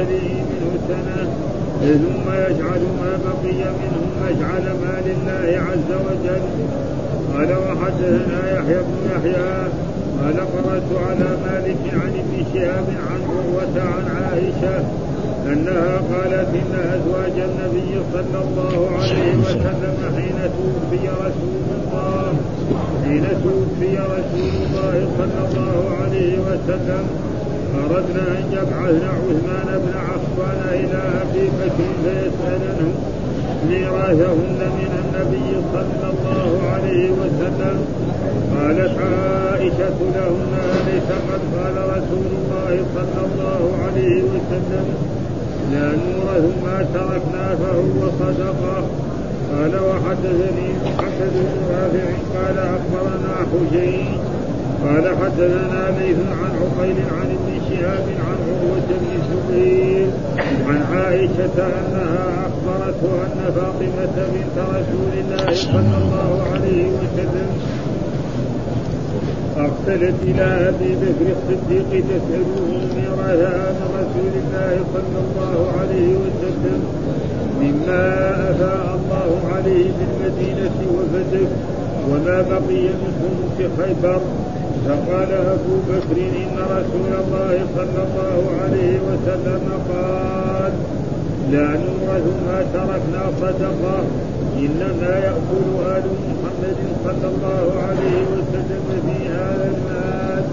[0.00, 1.28] اهله منه سنه
[1.80, 6.44] ثم يجعل ما بقي منه مجعل ما لله عز وجل.
[7.34, 9.52] قال وحدثنا يحيى بن يحيى
[10.20, 14.84] قال قرأت على مالك عن ابن شهاب عن عروة عن عائشة
[15.46, 22.32] أنها قالت إن أزواج النبي صلى الله عليه وسلم حين توفي رسول الله
[23.04, 27.04] حين توفي رسول الله صلى الله عليه وسلم
[27.84, 32.92] أردنا أن يبعثن عثمان بن عفان إلى أبي بكر فيسألنه
[33.68, 37.76] ميراثهن من النبي صلى الله عليه وسلم.
[38.56, 44.86] قالت عائشة لهن أليس قد قال رسول الله صلى الله عليه وسلم؟
[45.72, 48.84] لا نورث ما تركنا فهو صدقة.
[49.50, 54.08] قال وحدثني محمد بن رافع قال أخبرنا حجين
[54.84, 60.06] قال حدثنا ليث عن عقيل عن ابن شهاب عن عروة بن الزبير
[60.68, 67.48] عن عائشة أنها أخبرته أن فاطمة بنت رسول الله صلى الله عليه وسلم
[69.56, 76.80] أرسلت إلى أبي بكر الصديق تسأله ميراثها من رسول الله صلى الله عليه وسلم
[77.60, 78.04] مما
[78.50, 81.48] أفاء الله عليه بالمدينة وفتك
[82.10, 84.20] وما بقي من خمس خيبر
[84.86, 90.72] فقال أبو بكر إن رسول الله صلى الله عليه وسلم قال
[91.52, 93.98] لا نورث ما تركنا صدقة
[94.58, 100.44] إنما يأكل آل محمد صلى الله عليه وسلم في هذا المال.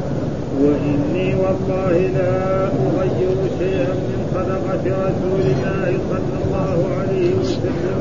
[0.61, 7.99] وإني والله لا أغير شيئا من صدقة رسول الله صلى الله عليه وسلم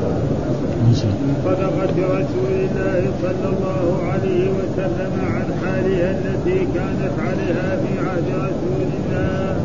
[0.83, 8.27] من صدقة رسول الله صلى الله عليه وسلم عن حالها التي كانت عليها في عهد
[8.27, 9.55] رسول الله.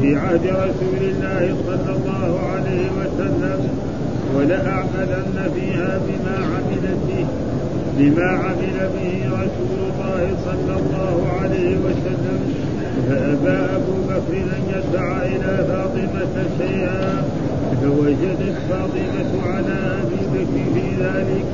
[0.00, 3.68] في عهد رسول الله صلى الله عليه وسلم.
[4.36, 7.26] ولأعملن فيها بما عمل به.
[7.98, 12.40] بما عمل به رسول الله صلى الله عليه وسلم.
[13.08, 17.24] فأبى أبو بكر أن يدفع إلى فاطمة شيئا.
[17.80, 21.44] فوجدت فاطمة على أبي بكر في ذلك.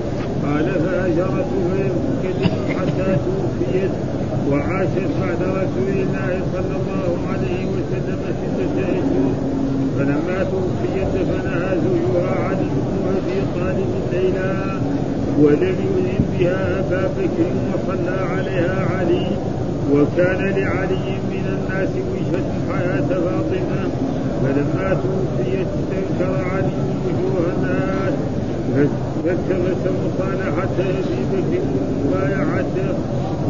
[0.45, 3.91] قال فأجرته فيمكن حتى توفيت.
[4.51, 9.33] وعاشت بعد رسول الله صلى الله عليه وسلم ستة أشهر
[9.99, 14.55] فلما توفيت دفنها زوجها علي بن ابي طالب ليلا
[15.41, 19.27] ولم يؤذن بها أبا بكر وصلى عليها علي.
[19.93, 24.10] وكان لعلي من الناس وجهة حياة فاطمة.
[24.43, 28.15] فلما توفيت استنكر علي وجوه الناس
[29.25, 32.95] فالتمس مصالحة ابي بكر ومبايعته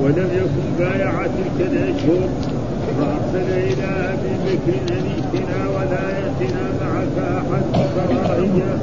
[0.03, 2.29] ولم يكن بايع تلك الاشهر
[2.99, 7.63] فأرسل إلى ابي بكر أن ائتنا ولا يأتنا معك أحد
[7.95, 8.79] كراهية.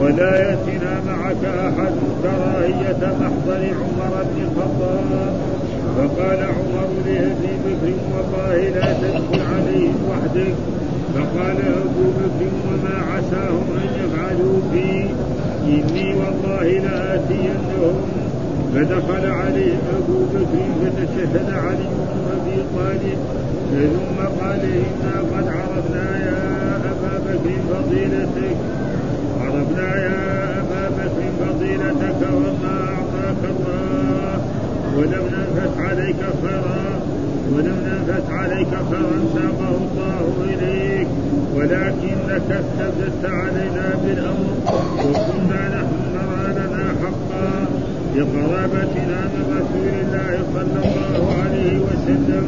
[0.00, 3.12] ولا يأتنا معك أحد كراهية.
[3.20, 5.57] محضر عمر بن الخطاب.
[5.96, 10.54] فقال عمر لأبي بكر والله لا تدخل عليهم وحدك.
[11.14, 15.10] فقال أبو بكر وما عساهم أن يفعلوا بي.
[15.66, 17.96] إني والله لآتينهم.
[18.74, 23.18] فدخل عليه أبو بكر فتشهد علي بن أبي طالب.
[23.72, 26.40] ثم قال إنا قد عرفنا يا
[26.76, 28.56] أبا بكر فضيلتك.
[29.40, 30.18] عرفنا يا
[30.60, 33.87] أبا بكر فضيلتك وما أعطاك الله.
[34.98, 37.00] ولم ننفس عليك خيرا
[37.52, 41.08] ولم ننفس عليك خيرا ساقه الله إليك.
[41.56, 44.52] ولكنك استبدلت علينا بالأمر
[45.08, 47.50] وكنا نحن نرى لنا حقا
[48.16, 52.46] لقرابتنا من رسول الله صلى الله عليه وسلم.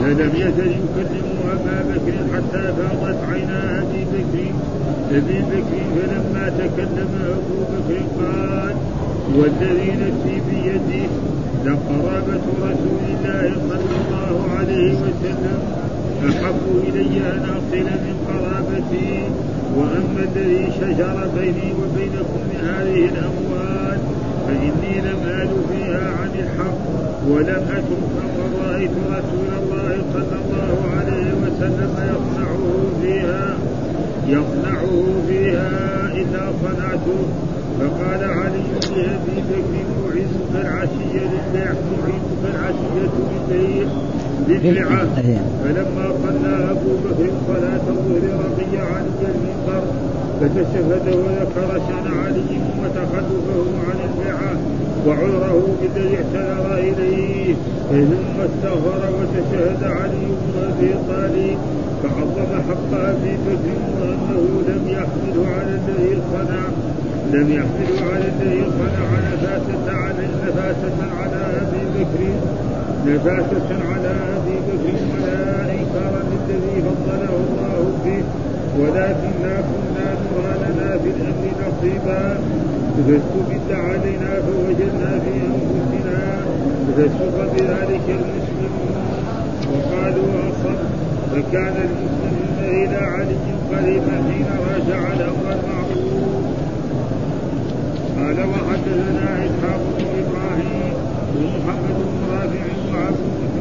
[0.00, 4.52] فلم يزل يكلم أبا بكر حتى فاضت عينا أبي بكر.
[5.10, 8.76] أبي بكر فلما تكلم أبو بكر قال
[9.36, 11.08] والذي نفسي بيده
[11.64, 15.60] لقرابة رسول الله صلى الله عليه وسلم
[16.28, 19.22] أحب إلي أن أصل من قرابتي
[19.76, 23.98] وأما الذي شجر بيني وبينكم من هذه الأموال
[24.46, 26.78] فإني لم آل فيها عن الحق
[27.28, 32.64] ولم أترك وقد رأيت رسول الله صلى الله عليه وسلم يصنعه
[33.02, 33.56] فيها
[34.26, 37.20] يصنعه فيها إذا صنعته.
[40.54, 41.26] العشية
[42.44, 43.06] العشية
[45.64, 49.82] فلما صلى أبو بكر صلاة الظهر رضي علي المنبر
[50.40, 54.56] فتشهد وذكر شأن علي وتخلفه عن البيعة
[55.06, 57.54] وعذره بالذي اعتذر إليه
[57.90, 61.58] ثم استغفر وتشهد علي بن أبي طالب
[62.02, 66.60] فعظم حق أبي بكر وأنه لم يحمله على الذي صنع
[67.32, 72.20] لم يحمله على الذي صنع نفاسة على نفاسة على أبي بكر.
[73.06, 75.40] نفاسة على أبي بكر ولا
[75.78, 78.22] إنكارا للذي فضله الله به
[78.80, 82.38] ولكننا كنا نرى لنا في الأمر نصيبا.
[83.06, 86.20] فاستبد علينا فوجدنا في أنفسنا.
[86.96, 88.96] فسوق بذلك المسلمون
[89.72, 90.78] وقالوا أصب
[91.32, 93.36] فكان المسلمون إلى علي
[93.72, 95.85] قريبا حين راجع الأمر المعروف
[98.26, 100.94] قال وحدثنا إسحاق بن إبراهيم
[101.36, 103.56] ومحمد بن رافع وعبد بن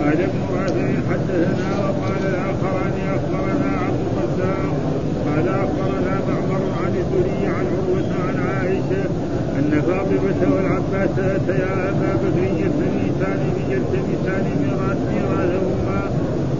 [0.00, 4.74] قال ابن رافع حدثنا وقال الآخران أخبرنا عبد الرزاق.
[5.26, 9.04] قال أخبرنا معمر عن الزهري عن عروة عن عائشة
[9.58, 13.40] أن فاطمة والعباس أتيا أبا بكر يلتمسان
[13.70, 16.00] يلتمسان ميراثهما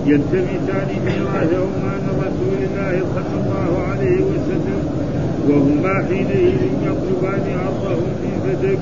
[0.06, 4.82] يلتمسان ميراثهما من رسول الله صلى الله عليه وسلم.
[5.49, 8.79] وهما حينئذ يطلبان أرضهم من فتك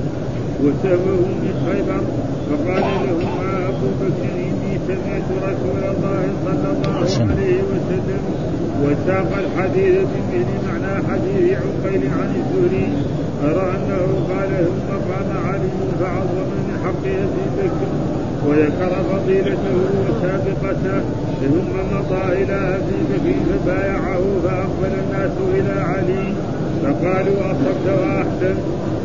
[0.65, 2.03] وسهمهم من خيبر.
[2.51, 6.99] فقال لهما أبو بكر إني سمعت رسول الله صلى الله
[7.31, 8.23] عليه وسلم
[8.83, 12.89] وساق الحديث من مثل معنى حديث عقيل عن الزهري.
[13.45, 15.71] أرى أنه قال ثم قام علي
[16.01, 17.91] فعظم من حق أبي بكر
[18.47, 21.01] وذكر فضيلته وسابقته.
[21.41, 26.33] ثم مضى إلى أبي بكر فبايعه فأقبل الناس إلى علي
[26.83, 28.55] فقالوا أصبت وأحسن.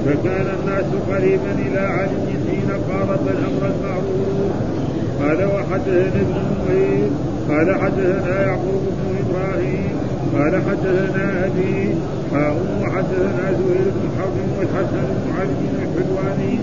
[0.05, 4.51] فكان الناس قريبا إلى علي حين قارب الأمر المعروف.
[5.21, 7.09] قال وحدثنا ابن نمير
[7.49, 9.95] قال حدثنا يعقوب بن إبراهيم.
[10.35, 11.95] قال حدثنا أبي
[12.33, 16.59] حاء وحدثنا زهير بن حرب والحسن بن علي الحلواني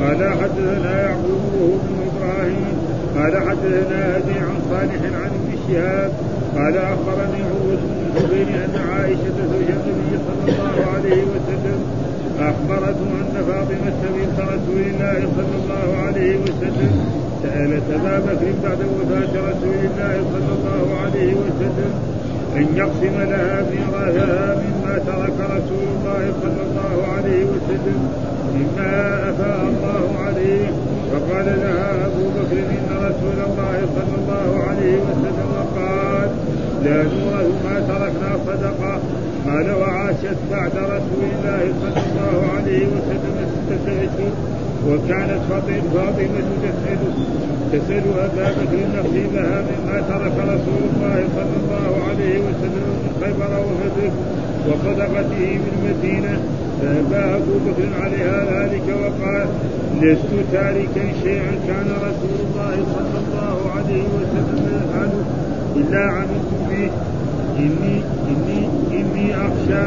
[0.00, 2.83] قال حدثنا يعقوب بن إبراهيم.
[3.16, 6.12] قال حدثنا أبي عن صالح عن ابن شهاب
[6.56, 11.78] قال أخبرني عروة بن الزبير أن عائشة زوج النبي صلى الله عليه وسلم
[12.40, 16.92] أخبرته أن فاطمة بنت رسول الله صلى الله عليه وسلم
[17.42, 21.92] سألت أبا بكر بعد وفاة رسول الله صلى الله عليه وسلم
[22.56, 28.08] أن يقسم لها ميراثها مما ترك رسول الله صلى الله عليه وسلم
[28.54, 30.66] مما أفاء الله عليه
[31.12, 36.28] فقال لها أبو بكر إن رسول الله صلى الله عليه وسلم قال
[36.84, 39.00] لا نورث ما تركنا صدقة.
[39.46, 44.32] قال وعاشت بعد رسول الله صلى الله عليه وسلم ستة أشهر
[44.88, 47.00] وكانت فاطمة تسأل
[47.72, 54.12] تسأل أبا بكر نصيبها مما ترك رسول الله صلى الله عليه وسلم من خيبر وفتح
[54.68, 56.38] وصدقته بالمدينة
[56.82, 59.46] فأبى أبو بكر عليها ذلك وقال
[60.02, 63.03] لست تاركا شيئا كان رسول الله صلى الله
[63.84, 64.64] عليه وسلم.
[64.76, 65.24] يفعله
[65.76, 66.90] إلا عملت به
[67.58, 69.86] إني إني إني أخشى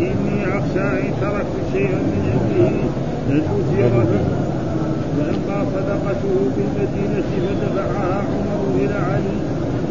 [0.00, 2.74] إني أخشى إن تركت شيئا من أمره
[3.30, 4.12] أن أثيره
[5.16, 9.36] فأما صدقته بالمدينة فدفعها عمر إلى علي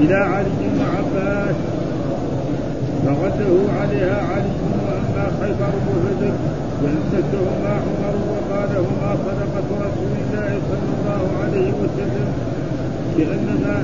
[0.02, 1.56] إلى علي بن عباس.
[3.06, 6.34] فغده عليها علي واما خيبر وفدك
[6.82, 12.53] فامسكهما عمر وقال هما صدقة رسول الله صلى الله عليه وسلم.
[13.18, 13.76] كانما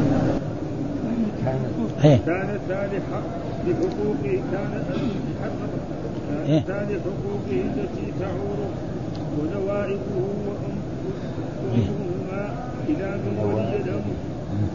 [2.25, 3.19] كان صالحا
[3.67, 4.71] لحقوقه كان
[6.67, 8.71] كان لحقوقه التي تعوره
[9.39, 10.15] ونوائبه
[11.67, 12.43] وأمهما
[12.89, 14.15] إلى من ولي الأمر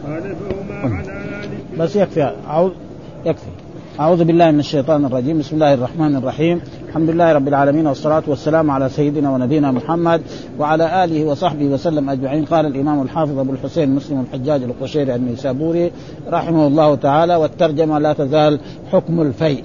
[0.05, 2.71] قال فهما على ذلك بس يكفي أعوذ
[3.25, 3.49] يكفي.
[3.99, 5.39] أعوذ بالله من الشيطان الرجيم.
[5.39, 6.61] بسم الله الرحمن الرحيم.
[6.95, 10.21] الحمد لله رب العالمين والصلاة والسلام على سيدنا ونبينا محمد
[10.59, 12.45] وعلى آله وصحبه وسلم أجمعين.
[12.45, 15.91] قال الإمام الحافظ أبو الحسين مسلم الحجاج القشيري النيسابوري
[16.29, 18.59] رحمه الله تعالى والترجمة لا تزال
[18.91, 19.63] حكم الفيء.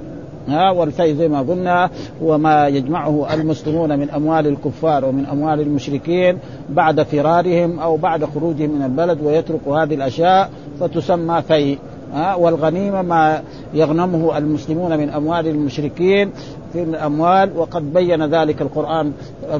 [0.48, 1.90] ها والفيء زي ما قلنا
[2.22, 6.38] هو ما يجمعه المسلمون من أموال الكفار ومن أموال المشركين
[6.70, 11.78] بعد فرارهم أو بعد خروجهم من البلد ويترك هذه الأشياء فتسمى في
[12.12, 13.42] ها والغنيمة ما
[13.74, 16.30] يغنمه المسلمون من أموال المشركين
[16.72, 19.12] في الأموال وقد بين ذلك القرآن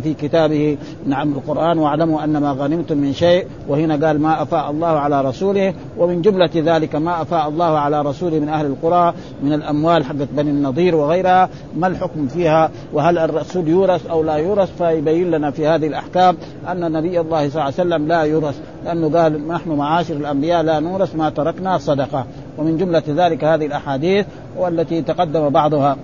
[0.03, 0.77] في كتابه.
[1.07, 5.75] نعم القرآن واعلموا أن ما غنمتم من شيء وهنا قال ما أفاء الله على رسوله.
[5.99, 10.51] ومن جملة ذلك ما أفاء الله على رسوله من أهل القرى من الأموال حقت بني
[10.51, 11.49] النضير وغيرها.
[11.77, 16.37] ما الحكم فيها؟ وهل الرسول يورث أو لا يورث؟ فيبين لنا في هذه الأحكام
[16.71, 20.81] أن نبي الله صلى الله عليه وسلم لا يورث لأنه قال نحن معاشر الأنبياء لا
[20.81, 22.25] نورث ما تركنا صدقة.
[22.59, 24.27] ومن جملة ذلك هذه الأحاديث
[24.59, 25.97] والتي تقدم بعضها.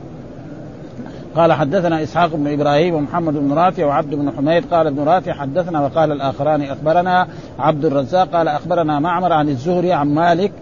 [1.37, 4.65] قال حدثنا إسحاق بن إبراهيم ومحمد بن رافع وعبد بن حميد.
[4.75, 7.27] قال ابن رافع حدثنا وقال الآخران أخبرنا
[7.59, 10.53] عبد الرزاق قال أخبرنا معمر عن الزهري عن مالك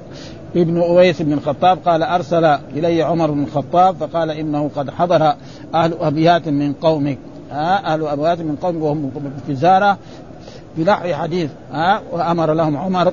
[0.56, 5.34] ابن أويس بن الخطاب قال أرسل إلي عمر بن الخطاب فقال إنه قد حضر
[5.74, 7.18] أهل أبيات من قومك.
[7.52, 9.10] أهل ابيات من قومك وهم
[9.46, 9.98] في زارة
[10.76, 11.50] بنحو حديث.
[11.72, 13.12] ها وأمر لهم عمر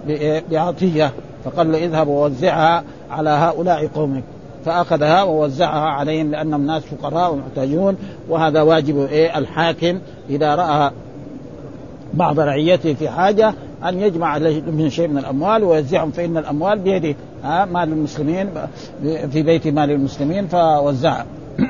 [0.52, 1.12] بعطيه
[1.46, 4.24] فقال له اذهب ووزعها على هؤلاء قومك.
[4.66, 7.98] فأخذها ووزعها عليهم لأنهم ناس فقراء ومحتاجون
[8.30, 10.00] وهذا واجب إيه الحاكم
[10.30, 10.92] إذا رأى
[12.14, 13.54] بعض رعيته في حاجة
[13.84, 14.38] أن يجمع
[14.68, 18.50] من شيء من الأموال ويوزعهم فان الأموال بيده ها مال المسلمين
[19.04, 21.26] في بيت مال المسلمين فوزعها.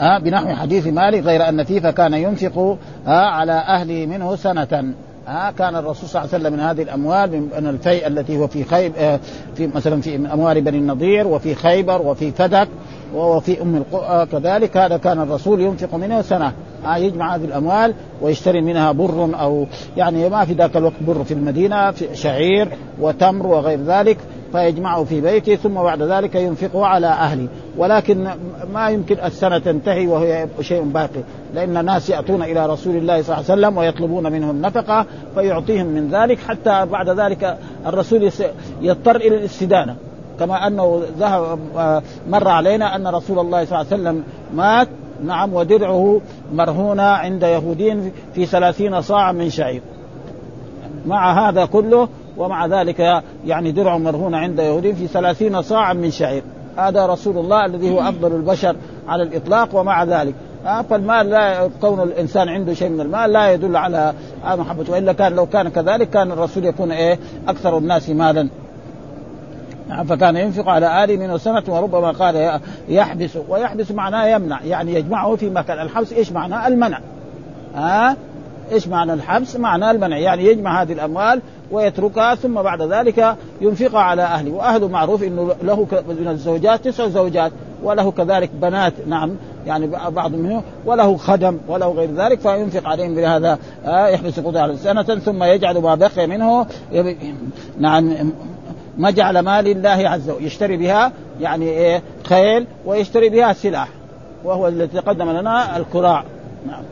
[0.00, 4.94] ها بنحو حديث مالك غير أن فيه فكان ينفق على أهله منه سنة.
[5.26, 8.64] ها كان الرسول صلى الله عليه وسلم من هذه الأموال من الفيء التي هو في
[8.64, 9.20] خيب آه،
[9.54, 12.68] في مثلا في أموال بني النضير وفي خيبر وفي فدك
[13.14, 16.52] وفي أم القرى آه، كذلك هذا كان الرسول ينفق منه سنة.
[16.96, 19.66] يجمع هذه الأموال ويشتري منها بر أو
[19.96, 22.68] يعني ما في ذاك الوقت بر في المدينة في شعير
[23.00, 24.18] وتمر وغير ذلك.
[24.54, 27.48] فيجمعه في بيته ثم بعد ذلك ينفقه على أهله.
[27.76, 28.28] ولكن
[28.72, 31.20] ما يمكن السنة تنتهي وهي شيء باقي.
[31.54, 36.08] لأن الناس يأتون إلى رسول الله صلى الله عليه وسلم ويطلبون منه النفقه فيعطيهم من
[36.10, 38.30] ذلك حتى بعد ذلك الرسول
[38.80, 39.96] يضطر إلى الاستدانة.
[40.38, 41.58] كما أنه ذهب
[42.28, 44.88] مر علينا أن رسول الله صلى الله عليه وسلم مات.
[45.24, 46.20] نعم ودرعه
[46.54, 49.82] مرهونة عند يهودين في ثلاثين صاعا من شعير.
[51.06, 56.42] مع هذا كله ومع ذلك يعني درع مرهون عند يهودي في ثلاثين صاعا من شعير.
[56.76, 58.76] هذا رسول الله الذي هو أفضل البشر
[59.08, 60.34] على الإطلاق ومع ذلك.
[60.90, 64.12] فالمال لا كون الإنسان عنده شيء من المال لا يدل على
[64.44, 64.92] محبته.
[64.92, 68.48] وإلا كان لو كان كذلك كان الرسول يكون إيه أكثر الناس مالا.
[69.88, 73.38] نعم فكان ينفق على آله من سنة وربما قال يحبس.
[73.48, 75.80] ويحبس معناه يمنع يعني يجمعه في مكان.
[75.80, 77.00] الحبس إيش معناه؟ المنع.
[77.74, 78.16] ها؟
[78.72, 80.18] إيش معنى الحبس؟ معنى المنع.
[80.18, 81.40] يعني يجمع هذه الأموال
[81.70, 87.52] ويتركها ثم بعد ذلك ينفقها على أهله، واهله معروف إنه له من الزوجات تسع زوجات
[87.82, 89.30] وله كذلك بنات نعم
[89.66, 95.02] يعني بعض منهم وله خدم وله غير ذلك فينفق عليهم بهذا آه يحبس على سنة
[95.02, 96.66] ثم يجعل ما بقي منه
[97.78, 98.32] نعم
[98.98, 103.88] ما جعل مال الله عز وجل يشتري بها يعني إيه خيل ويشتري بها سلاح
[104.44, 106.24] وهو الذي تقدم لنا الكراع.
[106.66, 106.82] نعم.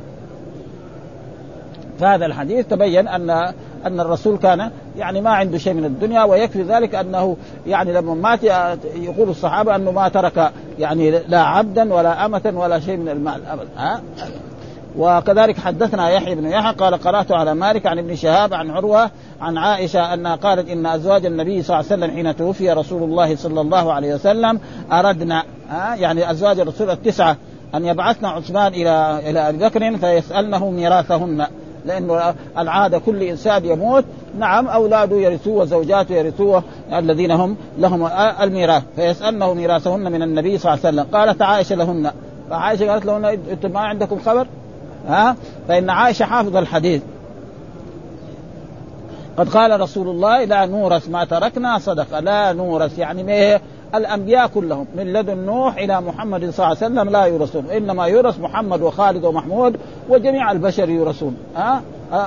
[2.01, 3.53] فهذا الحديث تبين أن
[3.87, 7.37] أن الرسول كان يعني ما عنده شيء من الدنيا ويكفي ذلك أنه
[7.67, 8.45] يعني لما مات
[8.95, 13.69] يقول الصحابة أنه ما ترك يعني لا عبدا ولا أمة ولا شيء من المال ابدا
[13.77, 14.03] ها؟
[14.99, 19.11] وكذلك حدثنا يحيى بن يحيى قال قرأت على مالك عن ابن شهاب عن عروة
[19.41, 23.37] عن عائشة أنها قالت إن أزواج النبي صلى الله عليه وسلم حين توفي رسول الله
[23.37, 24.61] صلى الله عليه وسلم
[24.93, 25.43] أردنا
[25.95, 27.37] يعني أزواج الرسول التسعة
[27.75, 31.47] أن يبعثن عثمان إلى إلى أبي بكر فيسألنه ميراثهن.
[31.85, 34.05] لأنه العادة كل إنسان يموت.
[34.39, 36.63] نعم أولاده يرثوه وزوجاته يرثوه
[36.93, 38.07] الذين هم لهم
[38.41, 38.83] الميراث.
[38.97, 41.17] فيسالنه ميراثهن من النبي صلى الله عليه وسلم.
[41.19, 42.11] قالت عائشة لهن.
[42.51, 44.47] فعائشة قالت لهن أنتم ما عندكم خبر؟
[45.09, 45.37] ها؟
[45.69, 47.03] فإن عائشة حافظ الحديث.
[49.37, 52.21] قد قال رسول الله لا نورث ما تركنا صدقة.
[52.21, 53.61] لا نورث يعني ما
[53.95, 58.41] الأنبياء كلهم من لدن نوح إلى محمد صلى الله عليه وسلم لا يورثون إنما يورث
[58.41, 59.77] محمد وخالد ومحمود
[60.09, 61.37] وجميع البشر يورثون.
[61.57, 61.83] ها؟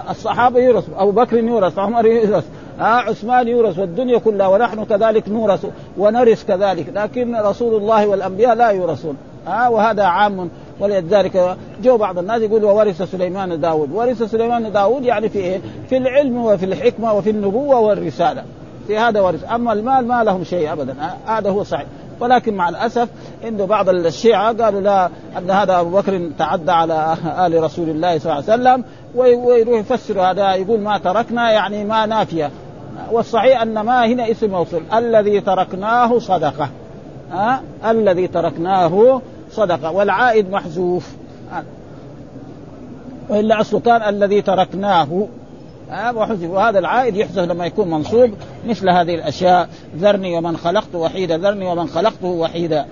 [0.10, 2.46] الصحابة يورث أبو بكر يورث عمر يورث
[2.80, 5.66] ها؟ عثمان يورث والدنيا كلها ونحن كذلك نورث
[5.98, 9.18] ونرث كذلك لكن رسول الله والأنبياء لا يورثون.
[9.48, 13.92] ها؟ وهذا عام ولذلك جو بعض الناس يقول وورث سليمان داود.
[13.92, 18.44] ورث سليمان داود يعني في إيه؟ في العلم وفي الحكمة وفي النبوة والرسالة.
[18.88, 20.96] في هذا ورث أما المال ما لهم شيء ابدا.
[21.26, 21.86] هذا هو صحيح.
[22.20, 23.10] ولكن مع الأسف
[23.48, 28.34] إنه بعض الشيعة قالوا لا أن هذا أبو بكر تعدى على آل رسول الله صلى
[28.34, 28.84] الله عليه وسلم
[29.16, 32.52] ويروح يفسر هذا يقول ما تركنا يعني ما نافية.
[33.12, 34.82] والصحيح أن ما هنا اسم موصول.
[34.94, 36.70] الذي تركناه صدقة.
[37.32, 39.92] ها؟ الذي تركناه صدقة.
[39.92, 41.16] والعائد محذوف.
[43.30, 45.28] والا اصله كان الذي تركناه.
[45.90, 48.32] وحذف وهذا العائد يحذف لما يكون منصوب
[48.68, 49.70] مثل هذه الأشياء.
[49.98, 52.86] ذرني ومن خلقت وحيدا ذرني ومن خلقته وحيدا.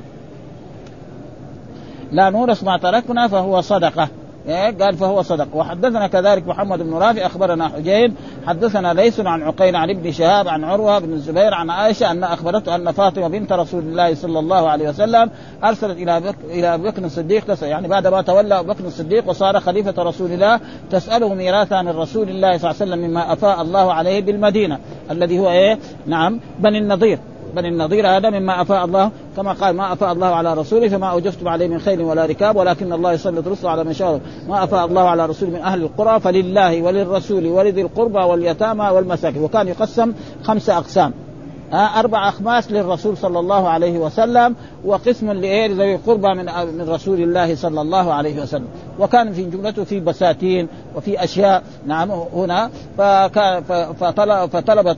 [2.12, 4.10] لا نورث ما تركنا فهو صدقة؟
[4.48, 5.48] قال فهو صدق.
[5.54, 8.16] وحدثنا كذلك محمد بن رافع أخبرنا حجين
[8.48, 12.76] حدثنا ليس عن عقيل عن ابن شهاب عن عروة بن الزبير عن عائشة أن أخبرته
[12.76, 15.30] أن فاطمة بنت رسول الله صلى الله عليه وسلم
[15.64, 19.60] أرسلت إلى بك إلى بكر الصديق تسأل يعني بعد ما تولى أبو بكر الصديق وصار
[19.60, 20.60] خليفة رسول الله
[20.92, 24.80] تسأله ميراثا من رسول الله صلى الله عليه وسلم مما أفاء الله عليه بالمدينة
[25.12, 27.20] الذي هو إيه؟ نعم بني النضير.
[27.56, 31.48] بني النضير هذا مما أفاء الله كما قال ما أفاء الله على رسوله فما اوجفتم
[31.48, 34.22] عليه من خيل ولا ركاب ولكن الله يسلط رسله على من شاء.
[34.48, 39.44] ما أفاء الله على رسوله من أهل القرى فلله وللرسول ولذي القربى واليتامى والمساكين.
[39.44, 41.14] وكان يقسم خمسه أقسام.
[41.74, 44.56] أربع أخماس للرسول صلى الله عليه وسلم
[44.86, 46.46] وقسم لذوي القربى من
[46.78, 48.68] من رسول الله صلى الله عليه وسلم.
[49.00, 51.64] وكان في جملته في بساتين وفي أشياء.
[51.86, 52.70] نعم هنا.
[54.00, 54.98] فطلب فطلبت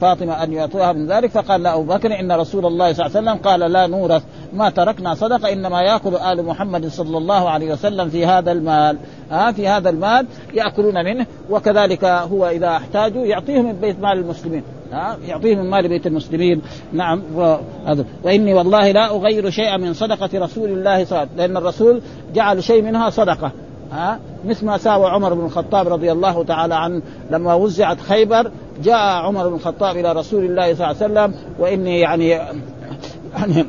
[0.00, 3.50] فاطمة أن يعطوها من ذلك فقال أبو بكر إن رسول الله صلى الله عليه وسلم
[3.50, 8.26] قال لا نورث ما تركنا صدقة إنما يأكل آل محمد صلى الله عليه وسلم في
[8.26, 8.98] هذا المال.
[9.34, 14.62] ها في هذا المال يأكلون منه وكذلك هو إذا احتاجوا يعطيهم من بيت مال المسلمين.
[14.92, 16.62] ها يعطيه من مال بيت المسلمين.
[16.92, 17.22] نعم
[18.24, 22.00] وإني والله لا أغير شيئا من صدقة رسول الله صلى الله عليه وسلم لأن الرسول
[22.34, 23.52] جعل شيء منها صدقة.
[23.92, 28.50] ها مثل ما ساوى عمر بن الخطاب رضي الله تعالى عنه لما وزعت خيبر
[28.82, 32.40] جاء عمر بن الخطاب إلى رسول الله صلى الله عليه وسلم وإني يعني
[33.38, 33.64] يعني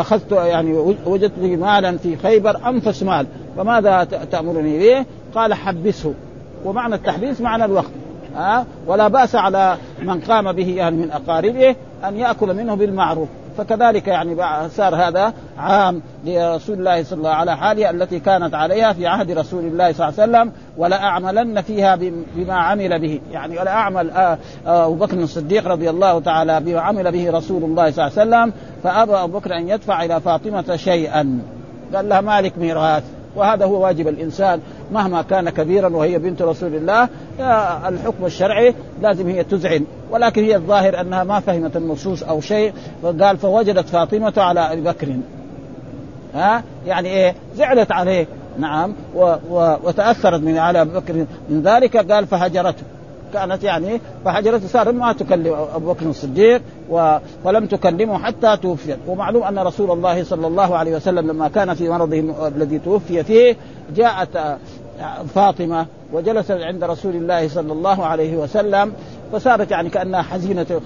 [0.00, 3.26] أخذت يعني وجدت لي مالا في خيبر أنفس مال.
[3.56, 5.04] فماذا تأمرني به؟
[5.34, 6.14] قال حبسه.
[6.64, 7.90] ومعنى التحبيس معنى الوقت.
[8.36, 13.28] ها ولا بأس على من قام به يعني من أقاربه أن يأكل منه بالمعروف.
[13.58, 14.36] فكذلك يعني
[14.68, 19.64] صار هذا عام لرسول الله صلى الله عليه حاله التي كانت عليها في عهد رسول
[19.64, 21.96] الله صلى الله عليه وسلم ولا أعملن فيها
[22.36, 23.20] بما عمل به.
[23.32, 28.06] يعني ولا أعمل أبو بكر الصديق رضي الله تعالى بما عمل به رسول الله صلى
[28.06, 28.52] الله عليه وسلم
[28.82, 31.38] فأبى أبو بكر أن يدفع إلى فاطمة شيئا.
[31.94, 33.04] قال لها مالك ميراث.
[33.36, 34.60] وهذا هو واجب الإنسان
[34.92, 37.08] مهما كان كبيرا وهي بنت رسول الله
[37.88, 43.36] الحكم الشرعي لازم هي تذعن ولكن هي الظاهر أنها ما فهمت النصوص أو شيء فقال
[43.36, 45.08] فوجدت فاطمة على أبي بكر.
[46.34, 48.26] ها؟ يعني إيه؟ زعلت عليه.
[48.58, 48.94] نعم.
[49.14, 51.26] و و وتأثرت من على أبي بكر.
[51.48, 52.82] من ذلك قال فهجرته.
[53.32, 56.62] كانت يعني فهجرته صار ما تكلم أبو بكر الصديق.
[56.90, 57.18] و...
[57.44, 58.98] ولم تكلمه حتى توفيت.
[59.08, 63.56] ومعلوم أن رسول الله صلى الله عليه وسلم لما كان في مرضه الذي توفي فيه
[63.96, 64.58] جاءت
[65.34, 68.92] فاطمة وجلست عند رسول الله صلى الله عليه وسلم
[69.32, 70.80] فصارت يعني كأنها حزينة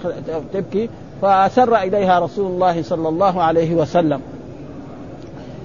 [0.53, 0.89] تبكي
[1.23, 4.21] فسر إليها رسول الله صلى الله عليه وسلم.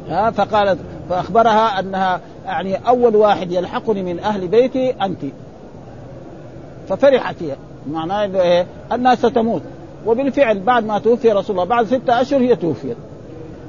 [0.09, 5.21] فقالت فأخبرها أنها يعني أول واحد يلحقني من أهل بيتي أنت.
[6.89, 7.55] ففرحت هي.
[7.91, 9.61] معناه إنه إيه؟ أنها ستموت.
[10.05, 12.97] وبالفعل بعد ما توفي رسول الله بعد ستة أشهر هي توفيت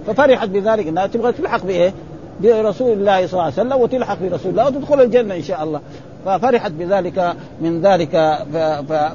[0.06, 1.92] ففرحت بذلك إنها تبغى تلحق بإيه؟
[2.40, 5.80] برسول الله صلى الله عليه وسلم وتلحق برسول الله وتدخل الجنة إن شاء الله.
[6.26, 8.38] ففرحت بذلك من ذلك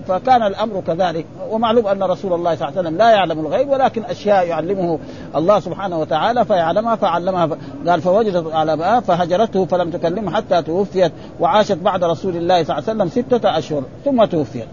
[0.07, 1.25] فكان الأمر كذلك.
[1.51, 4.99] ومعلوم أن رسول الله صلى الله عليه وسلم لا يعلم الغيب ولكن أشياء يعلمه
[5.35, 7.49] الله سبحانه وتعالى فيعلمها فعلمها.
[7.87, 12.89] قال فوجدت على بقى فهجرته فلم تكلمه حتى توفيت وعاشت بعد رسول الله صلى الله
[12.89, 14.67] عليه وسلم ستة أشهر ثم توفيت.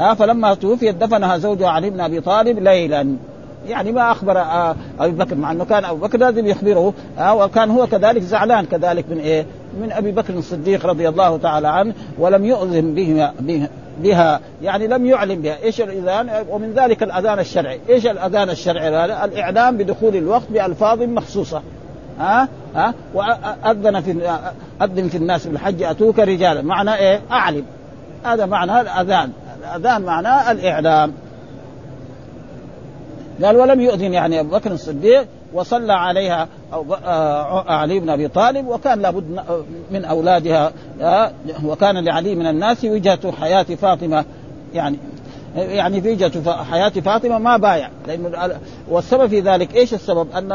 [0.00, 3.16] ها فلما توفيت دفنها زوجها علي بن أبي طالب ليلا.
[3.68, 7.70] يعني ما أخبر آه، أبي بكر مع إنه كان أبو بكر لازم يخبره آه، وكان
[7.70, 9.46] هو كذلك زعلان كذلك من إيه؟
[9.80, 13.68] من أبي بكر الصديق رضي الله تعالى عنه ولم يؤذن بها
[14.02, 15.56] بها يعني لم يعلم بها.
[15.62, 17.80] إيش الإذان؟ ومن ذلك الأذان الشرعي.
[17.88, 21.62] إيش الأذان الشرعي؟ هذا الإعلام بدخول الوقت بألفاظ مخصوصة.
[22.18, 24.38] ها؟ ها؟ وأذن في
[24.82, 26.62] أذن في الناس بالحج أتوك رجالا.
[26.62, 27.64] معنى إيه؟ أعلم.
[28.24, 29.30] هذا معنى الأذان.
[29.76, 31.12] الاذان معناه الإعلام.
[33.44, 39.00] قال ولم يؤذن يعني أبو بكر الصديق وصلى عليها آه، علي بن أبي طالب وكان
[39.00, 39.40] لابد
[39.90, 41.32] من أولادها آه،
[41.64, 44.24] وكان لعلي من الناس وجهة حياة فاطمة.
[44.74, 44.96] يعني
[45.56, 47.90] يعني وجهة حياة فاطمة ما بايع.
[48.06, 50.52] لأنه والسبب في ذلك إيش السبب؟ ان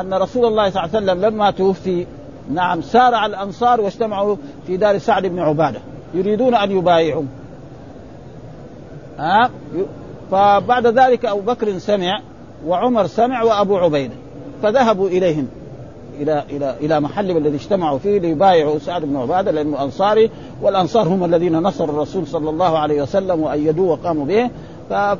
[0.00, 2.06] أن رسول الله صلى الله عليه وسلم لما توفي
[2.50, 5.80] نعم سارع الأنصار واجتمعوا في دار سعد بن عبادة.
[6.14, 7.24] يريدون أن يبايعوا.
[9.18, 9.50] ها؟
[10.30, 12.20] فبعد ذلك أبو بكر سمع
[12.66, 14.14] وعمر سمع وأبو عبيده
[14.62, 15.48] فذهبوا إليهم
[16.20, 20.30] إلى إلى إلى محل الذي اجتمعوا فيه ليبايعوا سعد بن عبادة لأنه أنصاري
[20.62, 24.50] والأنصار هم الذين نصروا الرسول صلى الله عليه وسلم وأيدوه وقاموا به.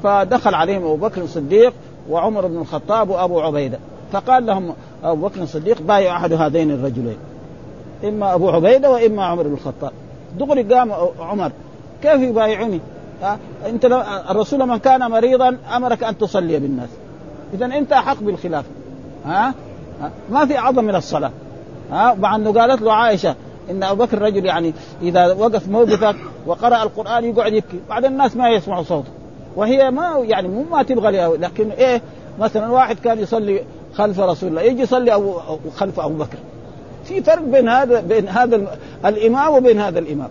[0.03, 1.73] فدخل عليهم أبو بكر الصديق
[2.11, 3.79] وعمر بن الخطاب وأبو عبيده
[4.13, 7.17] فقال لهم أبو بكر الصديق بايع أحد هذين الرجلين
[8.05, 9.93] إما أبو عبيده وإما عمر بن الخطاب.
[10.39, 11.53] دغري قام عمر
[12.03, 12.81] كيف يبايعني؟
[13.23, 16.89] ها؟ انت لو الرسول من كان مريضا أمرك أن تصلي بالناس.
[17.55, 18.69] اذا أنت أحق بالخلافه
[19.25, 19.55] ها؟
[20.31, 21.31] ما في أعظم من الصلاة.
[21.93, 23.35] ها؟ مع أنه قالت له عائشة
[23.71, 27.81] إن أبو بكر رجل يعني إذا وقف موقفك وقرأ القرآن يقعد يبكي.
[27.89, 29.11] بعد الناس ما يسمعوا صوته.
[29.57, 32.03] وهي ما يعني مو ما تبغى لكن إيه؟
[32.39, 33.63] مثلا واحد كان يصلي
[33.95, 35.39] خلف رسول الله يجي يصلي أبو
[35.77, 36.39] خلف أبو بكر.
[37.05, 40.29] في فرق بين هذا بين هذا الإمام وبين هذا الإمام.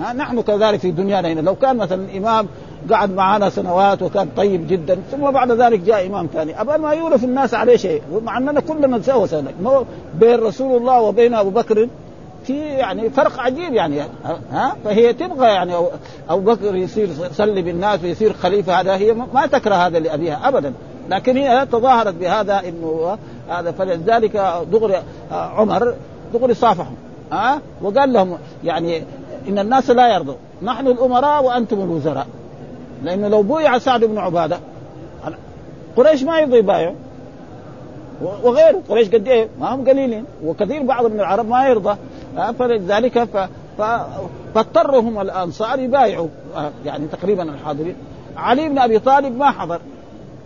[0.00, 1.40] ها نحن كذلك في دنيانا هنا.
[1.40, 2.46] لو كان مثلا الإمام
[2.90, 6.60] قعد معنا سنوات وكان طيب جدا ثم بعد ذلك جاء إمام ثاني.
[6.60, 8.02] ابدا ما يورث الناس عليه شيء.
[8.24, 9.84] مع أننا كلنا سوا سنة.
[10.14, 11.88] بين رسول الله وبين أبو بكر
[12.44, 14.00] في يعني فرق عجيب يعني.
[14.52, 15.74] ها؟ فهي تبغى يعني
[16.28, 18.80] أبو بكر يصير يصلي بالناس ويصير خليفة.
[18.80, 20.72] هذا هي ما تكره هذا لأبيها ابدا.
[21.08, 23.70] لكن هي تظاهرت بهذا إنه هذا.
[23.72, 25.94] فلذلك دغري عمر
[26.34, 26.94] دغري صافحهم.
[27.32, 29.02] ها؟ وقال لهم يعني
[29.48, 30.34] إن الناس لا يرضوا.
[30.62, 32.26] نحن الأمراء وأنتم الوزراء.
[33.02, 34.58] لأنه لو بويع سعد بن عبادة
[35.96, 36.94] قريش ما يرضى يبايعوا.
[38.42, 38.82] وغيره.
[38.88, 40.24] قريش قد إيه؟ ما هم قليلين.
[40.44, 41.96] وكثير بعض من العرب ما يرضى.
[42.58, 43.36] فلذلك ف...
[43.78, 43.82] ف...
[44.54, 46.28] فاضطرهم الأنصار يبايعوا.
[46.84, 47.94] يعني تقريبا الحاضرين.
[48.36, 49.80] علي بن أبي طالب ما حضر.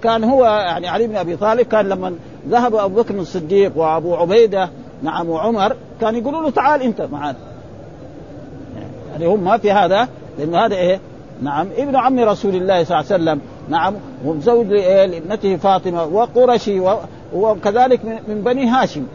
[0.03, 2.15] كان هو يعني علي بن أبي طالب كان لما
[2.49, 4.69] ذهب أبو بكر الصديق وأبو عبيدة
[5.03, 7.37] نعم وعمر كان يقولوا له تعال أنت معنا
[9.15, 11.01] يعني هم ما في هذا لأنه هذا إيه؟
[11.43, 16.81] نعم ابن عم رسول الله صلى الله عليه وسلم نعم وزوج لابنته فاطمة وقرشي
[17.35, 19.07] وكذلك من بني هاشم.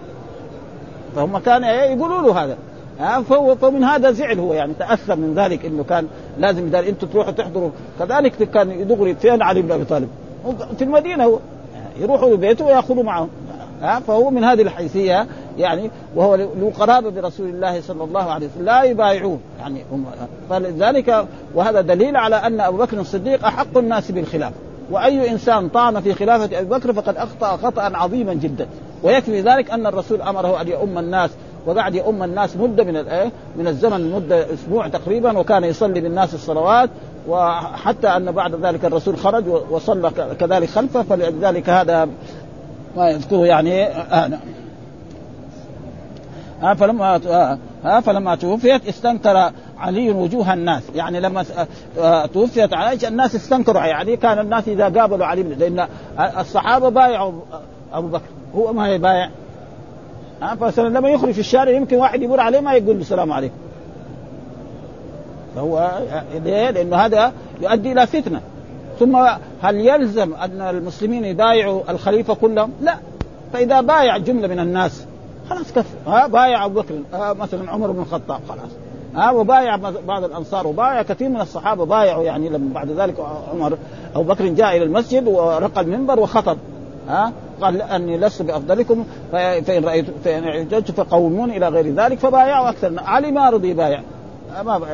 [1.16, 2.58] فهم كان إيه؟ يقولوا له هذا.
[3.22, 6.08] فهو فمن هذا زعل هو يعني تأثر من ذلك إنه كان
[6.40, 7.70] لازم اذا أنتم تروحوا تحضروا.
[8.00, 10.10] كذلك كان دغري فين؟ علي بن أبي طالب.
[10.78, 11.40] في المدينة هو.
[12.00, 13.30] يروحوا لبيته ويأخذوا معهم
[14.08, 15.28] فهو من هذه الحيثية.
[15.60, 19.84] يعني وهو له قرابة برسول الله صلى الله عليه وسلم لا يبايعوه يعني
[20.50, 24.56] فلذلك وهذا دليل على أن أبو بكر الصديق أحق الناس بالخلافه
[24.92, 28.68] وأي إنسان طعن في خلافة أبي بكر فقد أخطأ خطأ عظيما جدا.
[29.04, 31.30] ويكفي ذلك أن الرسول أمره أن يؤم الناس
[31.66, 36.90] وقعد يؤم الناس مدة من الايه من الزمن مده أسبوع تقريبا وكان يصلي بالناس الصلوات.
[37.28, 42.10] وحتى أن بعد ذلك الرسول خرج وصلى كذلك خلفه فلذلك هذا
[42.98, 44.40] ما يذكره يعني آه
[46.64, 47.22] آه فلما
[47.86, 50.84] آه فلما توفيت استنكر علي وجوه الناس.
[50.96, 51.46] يعني لما
[52.34, 53.82] توفيت عائشه الناس استنكروا.
[53.82, 55.88] يعني كان الناس إذا قابلوا علي لأن
[56.40, 57.34] الصحابة بايعوا
[57.94, 58.26] ابو بكر.
[58.56, 59.30] هو ما يبايع
[60.42, 63.56] ها فمثلا لما يخرج في الشارع يمكن واحد يمر عليه ما يقول السلام عليكم.
[65.56, 65.92] فهو
[66.44, 68.42] ليه؟ لأنه هذا يؤدي إلى فتنة.
[69.00, 69.28] ثم
[69.62, 72.98] هل يلزم أن المسلمين يبايعوا الخليفة كلهم؟ لا.
[73.54, 75.06] فإذا بايع جملة من الناس
[75.50, 78.72] خلاص كفى ها بايع أبو بكر مثلا عمر بن الخطاب خلاص.
[79.16, 79.76] ها وبايع
[80.08, 83.16] بعض الأنصار وبايع كثير من الصحابة بايعوا يعني لما بعد ذلك
[83.54, 83.78] عمر
[84.16, 86.58] أبو بكر جاء إلى المسجد ورقى المنبر وخطب.
[87.08, 87.32] ها
[87.62, 92.94] قال أني لست بأفضلكم فإن رايت فإن اعتدت فقومون إلى غير ذلك فبايعوا أكثر.
[92.98, 94.02] علي ما رضي يبايع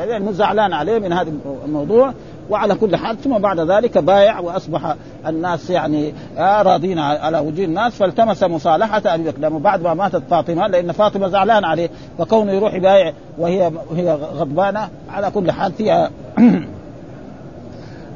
[0.10, 1.32] يعني زعلان عليه من هذا
[1.66, 2.14] الموضوع.
[2.50, 4.96] وعلى كل حال ثم بعد ذلك بايع وأصبح
[5.28, 7.96] الناس يعني راضين على وجود الناس.
[7.96, 12.74] فالتمس مصالحة أبي بكر لما بعد ما ماتت فاطمة لأن فاطمة زعلان عليه فكونه يروح
[12.74, 14.90] يبايع وهي وهي غضبانة.
[15.10, 16.12] على كل حال فيها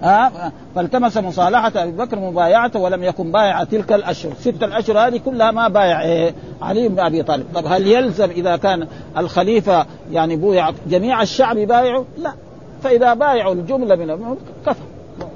[0.03, 0.31] آه
[0.75, 4.33] فالتمس مصالحة أبي بكر مبايعته ولم يكن بايع تلك الأشهر.
[4.39, 7.45] ستة الأشهر هذه كلها ما بايع إيه علي بن أبي طالب.
[7.55, 12.33] طب هل يلزم إذا كان الخليفة يعني بويع جميع الشعب يبايعوا لا.
[12.83, 14.35] فإذا بايعوا الجملة من
[14.65, 14.79] كفى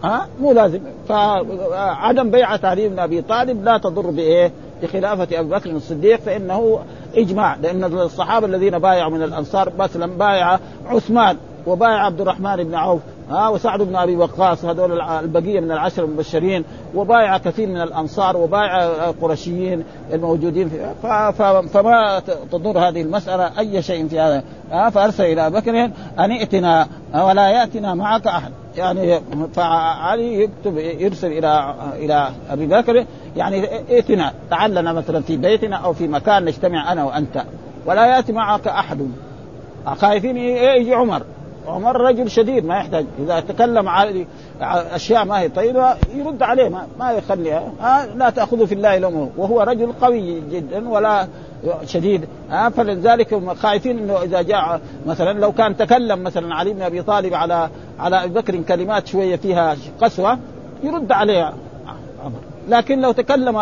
[0.04, 0.80] ها؟ آه مو لازم.
[1.10, 4.52] فعدم بيعة علي بن أبي طالب لا تضر بإيه؟
[4.84, 6.80] بخلافة أبي بكر الصديق فإنه
[7.16, 7.56] إجماع.
[7.56, 13.02] لأن الصحابة الذين بايعوا من الأنصار مثلا بايع عثمان وبايع عبد الرحمن بن عوف.
[13.34, 16.64] ها وسعد بن أبي وقاص هذول البقية من العشر المبشرين
[16.96, 20.94] وبايع كثير من الأنصار وبايع القرشيين الموجودين في
[21.74, 24.44] فما تضر هذه المسألة أي شيء في هذا.
[24.90, 25.86] فأرسل إلى بكر
[26.20, 28.52] أن ائتنا ولا يأتنا معك أحد.
[28.78, 29.22] يعني
[29.56, 35.94] فعلي يكتب يرسل إلى إلى أبي بكر يعني ائتنا تعال لنا مثلا في بيتنا أو
[35.94, 37.44] في مكان نجتمع أنا وأنت
[37.86, 39.08] ولا يأتي معك أحد.
[39.86, 41.24] خايفين يجي عمر.
[41.68, 43.06] عمر رجل شديد ما يحتاج.
[43.20, 44.26] إذا تكلم على
[44.62, 47.72] أشياء ما هي طيبة يرد عليه ما, ما يخليها.
[47.82, 49.30] آه لا تاخذوا في الله لومه.
[49.38, 51.28] وهو رجل قوي جدا ولا
[51.86, 52.26] شديد.
[52.52, 57.34] آه فلذلك خايفين إنه إذا جاء مثلا لو كان تكلم مثلا علي بن أبي طالب
[57.34, 60.40] على على أبي بكر كلمات شوية فيها قسوة
[60.84, 61.54] يرد عليها.
[62.26, 63.62] عمر لكن لو تكلم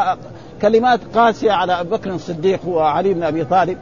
[0.61, 3.77] كلمات قاسية على أبي بكر الصديق وعلي بن أبي طالب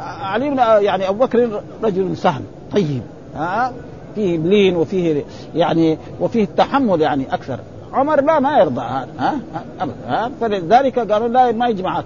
[0.00, 3.02] علي بن يعني أبو بكر رجل سهل طيب.
[3.34, 3.72] ها
[4.14, 7.58] فيه لين وفيه يعني وفيه التحمل يعني أكثر.
[7.92, 9.40] عمر لا ما يرضى هذا ها؟
[9.80, 12.04] أبدا ها؟ فلذلك قالوا لا ما يجمعك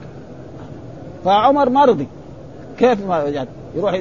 [1.25, 2.09] فعمر ما رضي.
[2.79, 3.95] كيف ما يعني يروح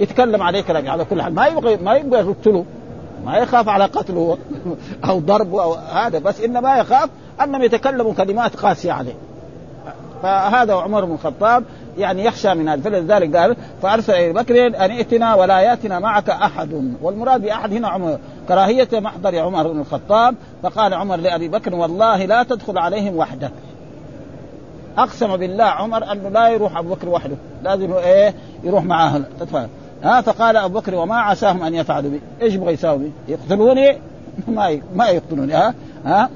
[0.00, 1.34] يتكلم عليه كلام على كل حال.
[1.34, 2.64] ما يبغى ما يبغى يقتله
[3.26, 4.38] ما يخاف على قتله
[5.08, 7.10] أو ضربه أو هذا بس إنما يخاف
[7.42, 9.14] أنهم يتكلموا كلمات قاسية عليه.
[10.22, 11.64] فهذا عمر بن الخطاب.
[11.98, 16.94] يعني يخشى من هذا فلذلك قال فأرسل ابي بكر أن ائتنا ولا يأتنا معك أحد.
[17.02, 20.34] والمراد بأحد هنا عمر كراهية محضر عمر بن الخطاب.
[20.62, 23.52] فقال عمر لأبي بكر والله لا تدخل عليهم وحدك.
[24.98, 28.34] أقسم بالله عمر أنه لا يروح أبو بكر وحده لازم إيه؟
[28.64, 29.68] يروح معاه تتفهم
[30.02, 32.20] ها فقال أبو بكر وما عساهم أن يفعلوا بي.
[32.42, 33.98] إيش يبغى يساوي؟ يقتلوني؟
[34.48, 35.54] ما ما يقتلوني.
[35.54, 36.30] ها ها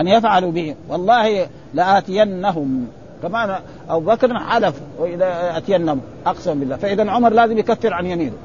[0.00, 0.76] أن يفعلوا بي.
[0.88, 2.86] والله لآتينهم.
[3.22, 3.56] كمان
[3.88, 6.76] أبو بكر حلف وإذا اتينهم أقسم بالله.
[6.76, 8.36] فإذا عمر لازم يكفر عن يمينه.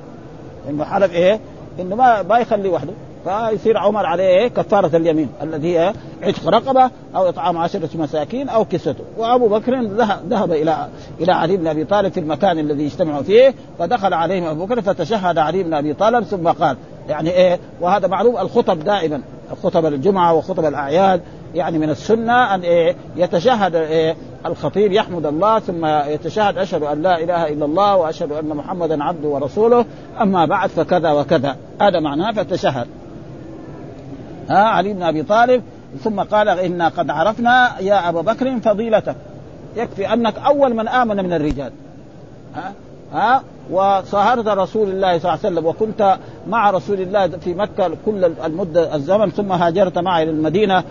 [0.69, 1.39] إنه حلف إيه؟
[1.79, 2.93] إنه ما ما يخلي وحده.
[3.23, 8.65] فيصير عمر عليه إيه؟ كفارة اليمين الذي هي عتق رقبة أو إطعام عشرة مساكين أو
[8.65, 9.81] كسته وأبو بكر
[10.29, 10.87] ذهب إلى
[11.19, 15.37] إلى علي بن أبي طالب في المكان الذي يجتمع فيه فدخل عليهم أبو بكر فتشهد
[15.37, 16.77] علي بن أبي طالب ثم قال
[17.09, 19.21] يعني إيه؟ وهذا معروف الخطب دائما
[19.63, 21.21] خطب الجمعة وخطب الأعياد.
[21.55, 27.23] يعني من السنة أن إيه يتشهد إيه الخطيب يحمد الله ثم يتشهد أشهد أن لا
[27.23, 29.85] إله إلا الله وأشهد أن محمدا عبده ورسوله
[30.21, 31.55] أما بعد فكذا وكذا.
[31.81, 32.87] هذا معناه فتشهد
[34.49, 35.63] ها علي بن أبي طالب
[36.03, 39.15] ثم قال إنا قد عرفنا يا أبا بكر فضيلتك.
[39.75, 41.71] يكفي أنك أول من آمن من الرجال.
[42.55, 42.73] ها؟
[43.13, 48.25] ها؟ وصاهرت رسول الله صلى الله عليه وسلم وكنت مع رسول الله في مكة كل
[48.25, 50.83] المدة الزمن ثم هاجرت معه إلى المدينة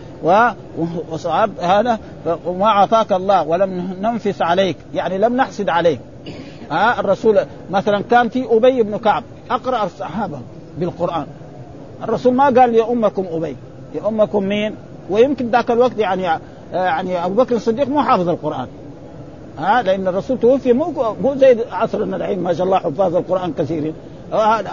[1.12, 1.99] وصاهرت هذا
[2.47, 6.01] وما أعطاك الله ولم ننفس عليك يعني لم نحسد عليك.
[6.71, 7.38] ها الرسول
[7.71, 10.38] مثلا كان في أبي بن كعب أقرأ الصحابة
[10.79, 11.27] بالقرآن.
[12.05, 13.57] الرسول ما قال يا أمكم أبي
[13.95, 14.75] يا أمكم مين؟
[15.11, 16.40] ويمكن ذاك الوقت يعني
[16.73, 18.66] يعني أبو بكر الصديق مو حافظ القرآن.
[19.59, 23.95] ها لأن الرسول توفي مو مو زي عصرنا الحين ما شاء الله حفاظ القرآن كثيرين.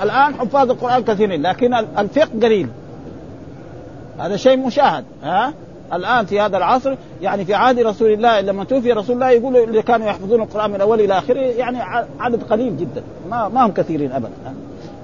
[0.03, 2.69] الآن حفاظ القرآن كثيرين لكن الفقه قليل.
[4.19, 5.53] هذا شيء مشاهد ها؟
[5.93, 9.81] الآن في هذا العصر يعني في عهد رسول الله لما توفي رسول الله يقولوا اللي
[9.81, 11.77] كانوا يحفظون القرآن من أول إلى آخره يعني
[12.19, 14.31] عدد قليل جدا ما ما هم كثيرين ابدا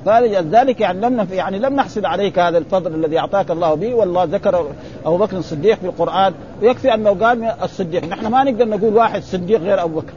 [0.06, 4.66] فلذلك يعني لم يعني لم نحسد عليك هذا الفضل الذي أعطاك الله به والله ذكر
[5.06, 8.06] أبو بكر الصديق في القرآن ويكفي أنه قال الصديق.
[8.06, 10.14] نحن ما نقدر نقول واحد صديق غير أبو بكر.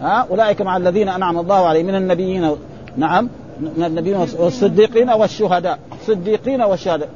[0.00, 2.56] ها؟ أولئك مع الذين أنعم الله عليهم من النبيين
[2.96, 3.28] نعم
[3.60, 7.08] من النبيين والصديقين والشهداء صديقين والشهداء.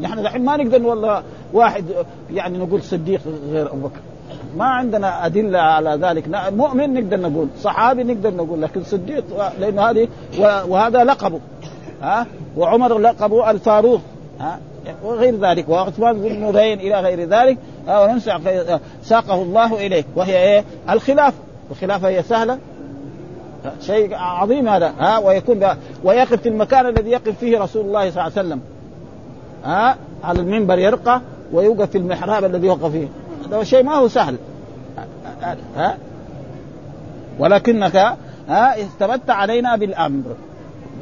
[0.00, 1.84] نحن الحين ما نقدر والله واحد
[2.32, 4.00] يعني نقول صديق غير أبو بكر.
[4.56, 6.24] ما عندنا أدلة على ذلك.
[6.50, 9.24] مؤمن نقدر نقول صحابي نقدر نقول لكن صديق
[9.60, 10.08] لأنه هذه
[10.68, 11.40] وهذا لقبه
[12.02, 14.00] ها؟ وعمر لقبه الفاروق.
[14.40, 14.58] ها؟
[15.04, 15.68] وغير ذلك.
[15.68, 17.58] وعثمان بن نورين إلى غير ذلك.
[19.02, 20.04] ساقه الله إليه.
[20.16, 21.36] وهي إيه؟ الخلافه
[21.70, 22.58] الخلافه هي سهلة.
[23.80, 24.92] شيء عظيم هذا.
[24.98, 25.66] ها؟ ويكون
[26.04, 28.60] ويقف في المكان الذي يقف فيه رسول الله صلى الله عليه وسلم.
[29.64, 31.20] ها؟ على المنبر يرقى
[31.52, 33.08] ويوقف في المحراب الذي وقف فيه.
[33.46, 34.36] هذا شيء ما هو سهل.
[35.76, 35.98] ها؟
[37.38, 37.96] ولكنك
[38.48, 40.22] ها استمدت علينا بالأمر.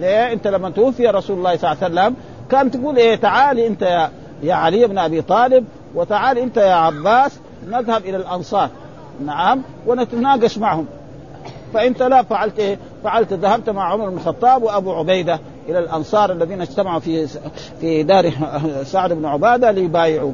[0.00, 2.16] ليه؟ انت لما توفي رسول الله صلى الله عليه وسلم
[2.50, 4.10] كان تقول إيه تعالي انت يا,
[4.42, 8.68] يا علي بن أبي طالب وتعالي انت يا عباس نذهب إلى الأنصار.
[9.26, 10.86] نعم ونتناقش معهم.
[11.74, 16.60] فأنت لا فعلت إيه؟ فعلت ذهبت مع عمر بن الخطاب وأبو عبيدة إلى الأنصار الذين
[16.60, 17.26] اجتمعوا في
[17.80, 18.30] في دار
[18.92, 20.32] سعد بن عبادة ليبايعوا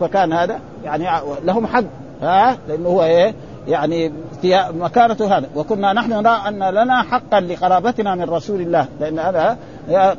[0.00, 1.08] فكان هذا يعني
[1.44, 1.84] لهم حق
[2.22, 3.34] ها؟ لأنه هو إيه؟
[3.68, 4.12] يعني
[4.74, 5.48] مكانته هذا.
[5.56, 9.56] وكنا نحن نرى أن لنا حقا لقرابتنا من رسول الله لأن هذا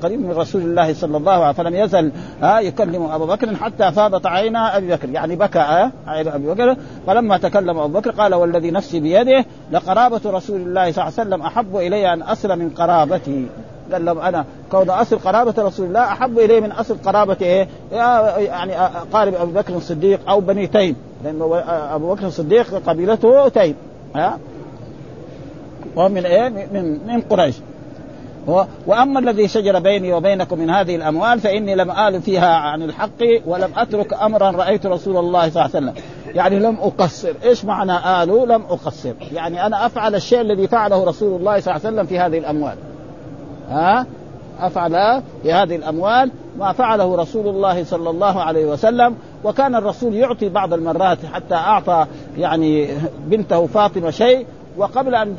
[0.03, 3.91] قريب من رسول الله صلى الله عليه وسلم فلم يزل ها؟ يكلم أبو بكر حتى
[3.91, 6.75] فاضت عينا أبي بكر يعني بكى عين أبي بكر.
[7.07, 11.41] فلما تكلم أبو بكر قال والذي نفسي بيده لقرابة رسول الله صلى الله عليه وسلم
[11.41, 13.47] أحب إلي أن أصل من قرابتي.
[13.91, 18.73] قال لهم أنا كون أصل قرابة رسول الله أحب الي من أصل قرابة إيه؟ يعني
[19.13, 20.95] قارب أبي بكر الصديق أو بني تيم.
[21.23, 23.75] لأنه أبو بكر الصديق قبيلته تيم
[24.15, 24.39] ها؟
[25.95, 27.55] وهو من إيه؟ من من قريش.
[28.87, 33.71] وأما الذي شجر بيني وبينكم من هذه الأموال فإني لم آل فيها عن الحق ولم
[33.77, 35.93] أترك أمرا رأيت رسول الله صلى الله عليه وسلم.
[36.35, 37.33] يعني لم أقصر.
[37.43, 39.13] إيش معنى آل؟ لم أقصر.
[39.33, 42.75] يعني أنا أفعل الشيء الذي فعله رسول الله صلى الله عليه وسلم في هذه الأموال.
[43.69, 44.05] ها؟
[44.59, 50.49] أفعل في هذه الأموال ما فعله رسول الله صلى الله عليه وسلم وكان الرسول يعطي
[50.49, 52.05] بعض المرات حتى أعطى
[52.37, 52.87] يعني
[53.25, 54.45] بنته فاطمة شيء
[54.77, 55.35] وقبل أن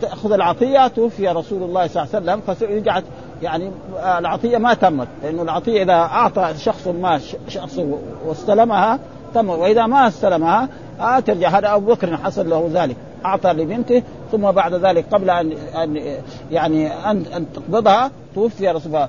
[0.00, 3.04] تأخذ العطية توفي رسول الله صلى الله عليه وسلم فرجعت
[3.42, 3.70] يعني
[4.18, 7.80] العطية ما تمت لأنه العطية إذا أعطى شخص ما شخص
[8.26, 8.98] واستلمها
[9.34, 10.68] تم وإذا ما استلمها
[11.00, 12.96] آه ترجع هذا أبو بكر حصل له ذلك.
[13.24, 16.00] أعطى لبنته ثم بعد ذلك قبل ان ان
[16.50, 19.08] يعني ان أن تقبضها توفي رسول الله.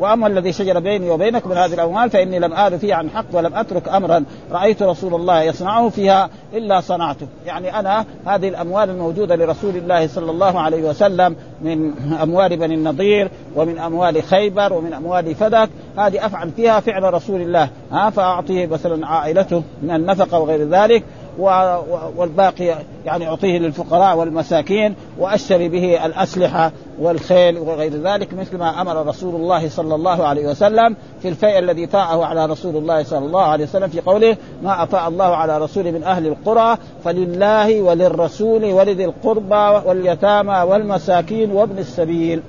[0.00, 3.54] وأما الذي شجر بيني وبينك من هذه الأموال فإني لم آل فيه عن حق ولم
[3.54, 9.76] أترك أمرا رأيت رسول الله يصنعه فيها إلا صنعته، يعني أنا هذه الأموال الموجودة لرسول
[9.76, 15.68] الله صلى الله عليه وسلم من أموال بني النضير ومن أموال خيبر ومن أموال فدك،
[15.96, 21.04] هذه أفعل فيها فعل رسول الله، ها فأعطيه مثلا عائلته من النفقة وغير ذلك.
[22.16, 22.74] والباقي
[23.06, 29.68] يعني أعطيه للفقراء والمساكين وأشتري به الأسلحة والخيل وغير ذلك مثل ما أمر رسول الله
[29.68, 33.88] صلى الله عليه وسلم في الفيء الذي فاءه على رسول الله صلى الله عليه وسلم
[33.88, 40.62] في قوله ما أفاء الله على رسول من أهل القرى فلله وللرسول ولذي القربى واليتامى
[40.70, 42.42] والمساكين وابن السبيل.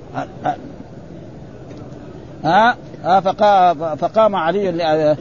[2.44, 2.76] ها؟
[3.96, 5.16] فقام علي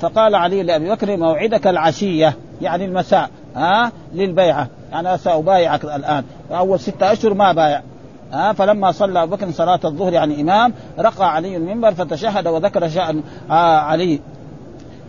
[0.00, 4.68] فقال علي لأبي بكر موعدك العشية يعني المساء ها للبيعة.
[4.92, 6.24] يعني أنا سأبايعك الآن.
[6.50, 7.82] أول ستة أشهر ما بايع.
[8.32, 13.22] ها فلما صلى أبو بكر صلاة الظهر يعني إمام رقى علي المنبر فتشهد وذكر شأن
[13.50, 14.20] آه علي.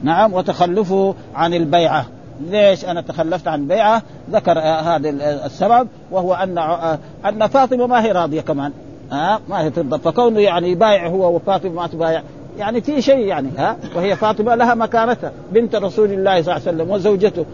[0.04, 2.06] نعم وتخلفه عن البيعة.
[2.42, 5.10] ليش أنا تخلفت عن البيعة؟ ذكر آه هذا
[5.46, 8.72] السبب وهو أن آه أن فاطمة ما هي راضية كمان.
[9.12, 10.00] ها؟ ما هي ترضى.
[10.00, 12.24] فكونه يعني يبايع هو وفاطمة ما تبايع
[12.58, 16.78] يعني في شيء يعني ها؟ وهي فاطمة لها مكانتها بنت رسول الله صلى الله عليه
[16.78, 17.46] وسلم وزوجته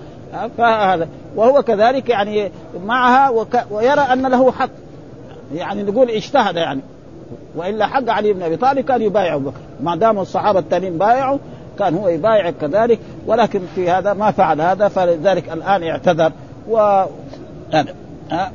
[0.58, 1.08] فهذا.
[1.36, 2.52] وهو كذلك يعني
[2.86, 4.70] معها وك ويرى أن له حق.
[5.56, 6.82] يعني نقول اجتهد يعني.
[7.56, 9.60] وإلا حق علي بن أبي طالب كان يبايع أبو بكر.
[9.84, 11.38] ما دام الصحابة التانيين بايعوا
[11.80, 13.00] كان هو يبايع كذلك.
[13.28, 16.32] ولكن في هذا ما فعل هذا فلذلك الآن اعتذر.
[16.70, 17.04] و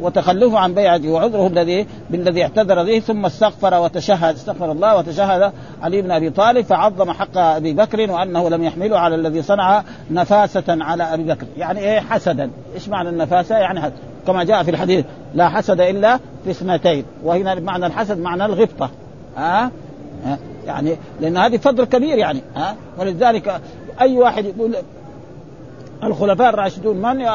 [0.00, 5.52] وتخلفه عن بيعته وعذره الذي بالذي اعتذر به ثم استغفر وتشهد استغفر الله وتشهد
[5.82, 10.64] علي بن أبي طالب فعظم حق أبي بكر وأنه لم يحمله على الذي صنع نفاسة
[10.68, 13.92] على أبي بكر، يعني إيه حسدا، إيش معنى النفاسة؟ يعني حسد.
[14.26, 15.04] كما جاء في الحديث
[15.34, 18.90] لا حسد إلا في اثنتين، وهنا معنى الحسد معنى الغبطة.
[19.36, 19.70] ها؟ أه؟
[20.26, 23.60] أه؟ يعني لأن هذه فضل كبير يعني ها؟ ولذلك
[24.00, 24.76] أي واحد يقول
[26.04, 27.26] الخلفاء الراشدون من؟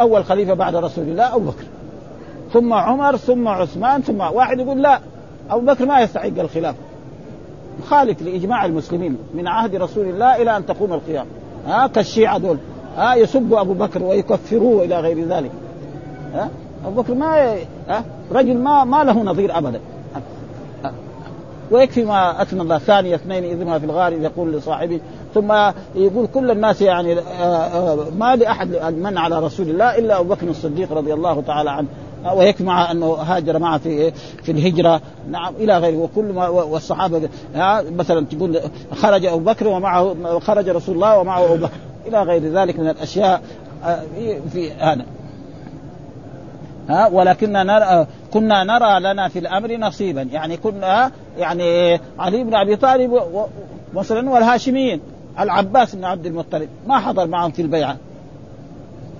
[0.00, 1.64] أول خليفة بعد رسول الله أبو بكر.
[2.52, 5.00] ثم عمر ثم عثمان ثم واحد يقول لا
[5.50, 6.78] أبو بكر ما يستحق الخلافه
[7.80, 11.28] مخالف لإجماع المسلمين من عهد رسول الله إلى أن تقوم القيامه
[11.66, 12.56] ها كالشيعة دول.
[12.96, 15.50] ها يسبوا أبو بكر ويكفروه إلى غير ذلك.
[16.34, 16.48] ها
[16.86, 17.66] أبو بكر ما ي...
[17.88, 19.80] ها رجل ما ما له نظير ابدا.
[21.70, 25.00] ويكفي ما أثنى الله ثاني اثنين إذ ما في الغار يقول لصاحبه
[25.34, 25.52] ثم
[25.94, 27.14] يقول كل الناس يعني
[28.18, 31.88] ما لأحد من على رسول الله إلا أبو بكر الصديق رضي الله تعالى عنه.
[32.34, 34.10] ويكفي مع أنه هاجر معه في
[34.42, 35.00] في الهجرة.
[35.30, 35.96] نعم إلى غيره.
[35.96, 37.28] وكل ما والصحابة
[37.96, 38.60] مثلا تقول
[38.94, 41.76] خرج أبو بكر ومعه خرج رسول الله ومعه أبو بكر.
[42.06, 43.42] إلى غير ذلك من الأشياء
[44.52, 45.04] في هذا.
[46.88, 50.22] ها ولكننا نرى كنا نرى لنا في الأمر نصيبا.
[50.22, 53.20] يعني كنا يعني علي بن أبي طالب
[53.94, 55.00] مثلا والهاشميين
[55.38, 57.96] العباس بن عبد المطلب ما حضر معهم في البيعة.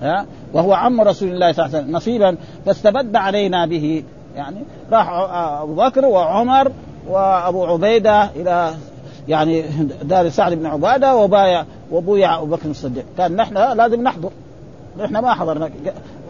[0.01, 4.03] ها وهو عم رسول الله صلى الله عليه وسلم نصيبا فاستبد علينا به.
[4.35, 4.57] يعني
[4.91, 5.09] راح
[5.61, 6.71] أبو بكر وعمر
[7.09, 8.73] وأبو عبيدة إلى
[9.27, 9.61] يعني
[10.03, 13.05] دار سعد بن عبادة وبايع وبويع أبو بكر الصديق.
[13.17, 14.31] كان نحن لازم نحضر.
[14.99, 15.69] نحن ما حضرنا.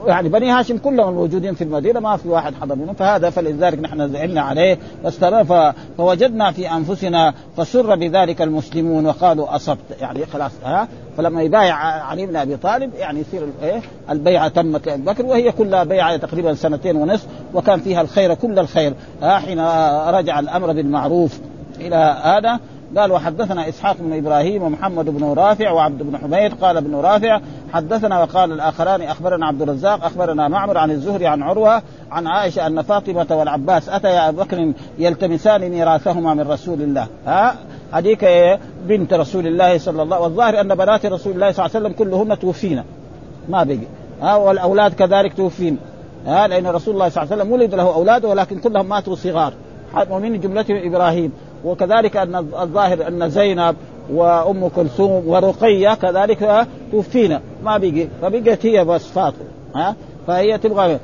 [0.08, 2.94] يعني بني هاشم كلهم الموجودين في المدينة ما في واحد حضر منهم.
[2.94, 4.78] فهذا فلذلك نحن زعلنا عليه
[5.98, 9.80] فوجدنا في أنفسنا فسر بذلك المسلمون وقالوا أصبت.
[10.02, 10.88] يعني خلاص ها؟
[11.18, 15.84] فلما يبايع علي بن أبي طالب يعني يصير إيه؟ البيعة تمت لأبي بكر وهي كلها
[15.84, 18.94] بيعة تقريبا سنتين ونصف وكان فيها الخير كل الخير.
[19.24, 19.60] حين
[20.10, 21.40] رجع الأمر بالمعروف
[21.80, 22.60] إلى هذا
[22.98, 27.40] قال وحدثنا إسحاق بن إبراهيم ومحمد بن رافع وعبد بن حميد قال ابن رافع
[27.74, 31.82] حدثنا وقال الآخران أخبرنا عبد الرزاق أخبرنا معمر عن الزهري عن عروة
[32.12, 37.08] عن عائشة أن فاطمة والعباس اتيا أبو بكر يلتمسان ميراثهما من رسول الله.
[37.26, 37.56] ها؟
[37.92, 38.26] هذيك
[38.88, 42.40] بنت رسول الله صلى الله والظاهر أن بنات رسول الله صلى الله عليه وسلم كلهن
[42.40, 42.84] توفينا.
[43.50, 43.88] ما بقي.
[44.22, 45.78] ها؟ والأولاد كذلك توفين.
[46.28, 49.54] ها؟ لأن رسول الله صلى الله عليه وسلم ولد له أولاد ولكن كلهم ماتوا صغار.
[50.10, 51.32] ومن جملتهم إبراهيم.
[51.66, 53.76] وكذلك أن الظاهر أن زينب
[54.14, 59.46] وأم كلثوم ورقية كذلك توفينا ما بقي فبقت هي بس فاطمة
[59.76, 59.96] ها
[60.28, 61.00] فهي تبغى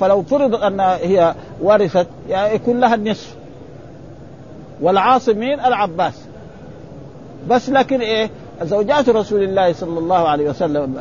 [0.00, 3.34] فلو فرض أن هي ورثت يعني يكون لها النصف
[4.80, 6.14] والعاصم مين؟ العباس
[7.48, 8.30] بس لكن إيه؟
[8.62, 10.96] زوجات رسول الله صلى الله عليه وسلم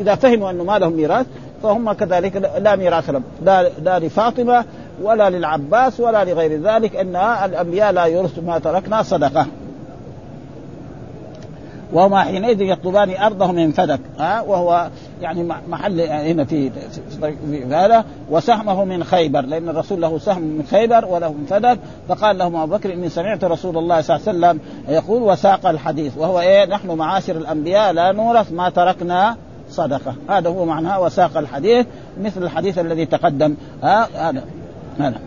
[0.00, 1.26] إذا فهموا أنه ما لهم ميراث
[1.62, 3.22] فهم كذلك لا ميراث لهم
[3.82, 4.64] لا لفاطمة
[5.02, 9.46] ولا للعباس ولا لغير ذلك إن الأنبياء لا يورث ما تركنا صدقة.
[11.92, 14.88] وهما حينئذ يطلبان أرضهم من فدك ها وهو
[15.22, 16.70] يعني محل هنا في
[17.70, 21.78] هذا وسهمه من خيبر لأن الرسول له سهم من خيبر وله من فدك
[22.08, 26.18] فقال لهم أبو بكر إني سمعت رسول الله صلى الله عليه وسلم يقول وساق الحديث
[26.18, 29.36] وهو إيه نحن معاشر الأنبياء لا نورث ما تركنا
[29.70, 30.14] صدقة.
[30.28, 31.86] هذا هو معناه وساق الحديث
[32.20, 34.44] مثل الحديث الذي تقدم هذا.
[34.98, 35.20] هذا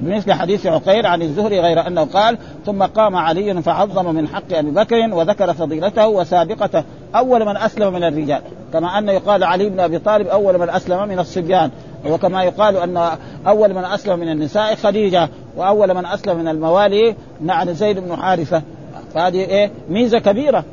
[0.00, 4.70] بمثل حديث عقيل عن الزهري غير أنه قال ثم قام علي فعظم من حق أبي
[4.70, 6.84] بكر وذكر فضيلته وسابقته
[7.16, 8.40] أول من أسلم من الرجال.
[8.72, 11.70] كما انه يقال علي بن أبي طالب أول من أسلم من الصبيان
[12.06, 13.10] وكما يقال أن
[13.46, 18.62] أول من أسلم من النساء خديجة وأول من أسلم من الموالي نعم زيد بن حارثة.
[19.14, 20.64] فهذه إيه؟ ميزة كبيرة.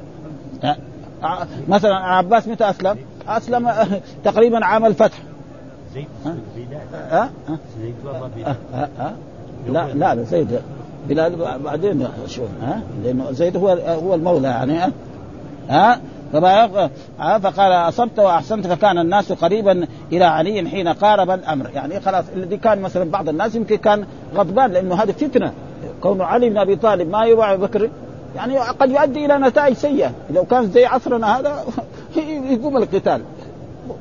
[1.68, 3.72] مثلا عباس متى أسلم؟ أسلم
[4.24, 5.18] تقريبا عام الفتح.
[5.96, 6.08] زيد
[6.92, 7.30] ها؟
[7.82, 7.96] زيد
[9.70, 10.60] لا لا زيد
[11.10, 13.70] بلال بعدين شوف ها؟ لأنه زيد هو
[14.04, 14.92] هو المولى يعني ها,
[15.70, 16.00] ها؟
[17.40, 22.82] فقال أصبت وأحسنت فكان الناس قريبا إلى علي حين قارب الامر يعني خلاص الذي كان
[22.82, 25.54] مثلا بعض الناس يمكن كان غضبان لأنه هذه فتنة.
[26.02, 27.90] كون علي بن أبي طالب ما يباع ابي بكر
[28.36, 30.12] يعني قد يؤدي إلى نتائج سيئة.
[30.34, 31.64] لو كان زي عصرنا هذا
[32.52, 33.22] يقوم القتال.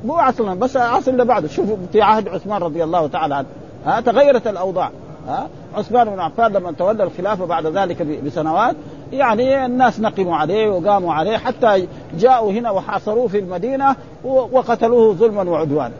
[0.05, 1.47] مو عصرنا بس عصر اللي بعده.
[1.47, 3.47] شوفوا في عهد عثمان رضي الله تعالى عنه.
[3.85, 4.91] ها تغيرت الأوضاع.
[5.27, 8.75] ها عثمان بن عفان لما تولى الخلافة بعد ذلك بسنوات
[9.13, 11.87] يعني الناس نقموا عليه وقاموا عليه حتى
[12.19, 15.93] جاءوا هنا وحاصروه في المدينة وقتلوه ظلما وعدوانا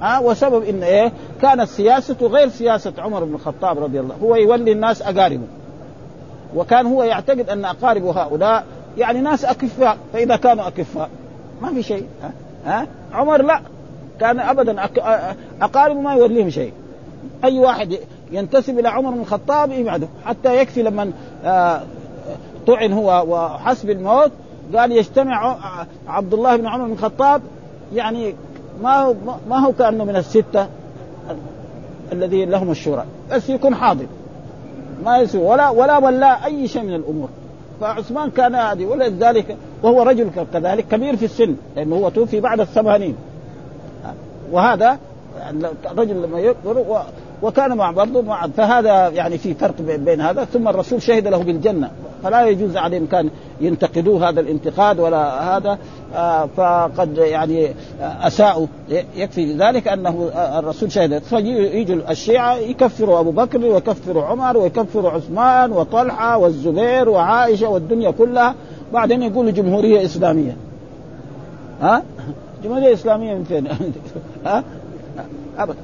[0.00, 4.72] ها وسبب إن إيه؟ كانت سياسته غير سياسة عمر بن الخطاب رضي الله هو يولي
[4.72, 5.46] الناس أقاربه.
[6.56, 8.64] وكان هو يعتقد أن أقارب هؤلاء
[8.98, 11.08] يعني ناس أكفاء فإذا كانوا أكفاء
[11.62, 12.06] ما في شيء.
[12.22, 12.32] ها,
[12.66, 13.60] ها؟ عمر لا.
[14.20, 14.84] كان ابدا
[15.62, 16.72] اقاربه ما يوليهم شيء.
[17.44, 17.98] أي واحد
[18.32, 20.08] ينتسب إلى عمر بن الخطاب يبعده.
[20.24, 21.12] حتى يكفي لما
[21.44, 21.82] آه،
[22.66, 24.32] طعن هو وحسب الموت
[24.76, 25.56] قال يجتمع
[26.08, 27.42] عبد الله بن عمر بن الخطاب.
[27.94, 28.34] يعني
[28.82, 29.14] ما هو
[29.48, 30.66] ما هو كأنه من الستة
[32.12, 33.04] الذي لهم الشورى.
[33.32, 34.06] بس يكون حاضر.
[35.04, 37.28] ما يسوي ولا ولا ولا أي شيء من الأمور.
[37.84, 43.16] فعثمان كان هذه ولذلك وهو رجل كذلك كبير في السن لأنه هو توفي بعد الثمانين
[44.52, 44.98] وهذا
[45.90, 47.02] الرجل لما يكبر
[47.42, 50.44] وكان مع برضه مع فهذا يعني في فرق بين هذا.
[50.44, 51.90] ثم الرسول شهد له بالجنة.
[52.22, 53.30] فلا يجوز عليهم كان
[53.60, 55.78] ينتقدوه هذا الانتقاد ولا هذا.
[56.14, 58.66] آه فقد يعني أساءوا.
[59.16, 61.18] يكفي ذلك أنه الرسول شهد.
[61.18, 68.54] فيجوا الشيعة يكفروا أبو بكر ويكفروا عمر ويكفروا عثمان وطلحة والزبير وعائشة والدنيا كلها.
[68.92, 70.56] بعدين يقولوا جمهورية إسلامية.
[71.80, 72.02] ها؟
[72.64, 73.68] جمهورية إسلامية من فين؟
[74.46, 74.64] ها؟
[75.58, 75.76] أبدا.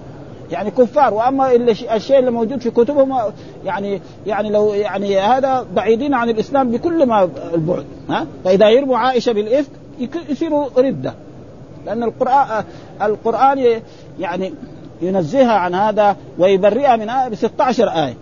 [0.52, 1.14] يعني كفار.
[1.14, 1.52] وأما
[1.94, 3.18] الشيء اللي موجود في كتبهم
[3.64, 7.84] يعني يعني لو يعني هذا بعيدين عن الإسلام بكل ما البعد.
[8.08, 9.70] ها؟ فإذا يرموا عائشة بالإفك
[10.28, 11.14] يصيروا ردة.
[11.86, 12.64] لأن القرآن
[13.02, 13.80] القران
[14.18, 14.52] يعني
[15.02, 18.14] ينزهها عن هذا ويبرئها من آية ب 16 آية.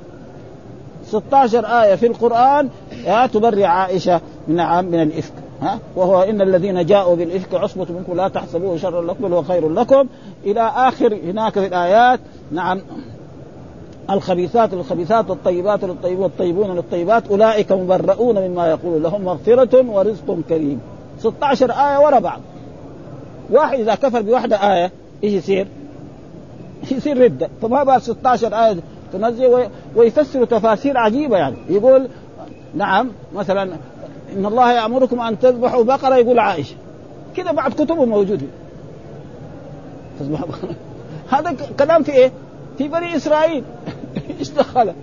[1.06, 2.68] 16 آية في القرآن
[3.32, 5.32] تبرئ عائشة من من الإفك.
[5.62, 9.68] ها؟ وهو إن الذين جاءوا بالإفك عصبة منكم لا تحسبوه شرا لكم بل هو خير
[9.68, 10.06] لكم.
[10.46, 12.20] إلى آخر هناك في الآيات
[12.52, 12.80] نعم
[14.11, 20.80] الخبيثات للخبيثات والطيبات للطيبين والطيبون للطيبات أولئك مبرؤون مما يقول لهم مغفرة ورزق كريم.
[21.18, 22.40] 16 آية ورا بعض.
[23.50, 24.92] واحد إذا كفر بواحدة آية
[25.24, 25.66] إيش يصير؟
[26.90, 28.76] يصير ردة؟ فما بال 16 آية
[29.12, 31.56] تنزل ويفسر تفاسير عجيبة يعني.
[31.68, 32.09] يقول
[32.74, 33.70] نعم مثلا
[34.36, 36.74] إن الله يأمركم أن تذبحوا بقرة يقول عائشة.
[37.36, 38.46] كذا بعد كتبه موجوده
[41.30, 42.32] هذا كلام في إيه؟
[42.78, 43.64] في بني إسرائيل.
[44.40, 44.94] إيش دخله؟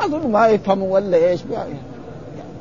[0.00, 1.40] أظن ما يفهموا ولا إيش.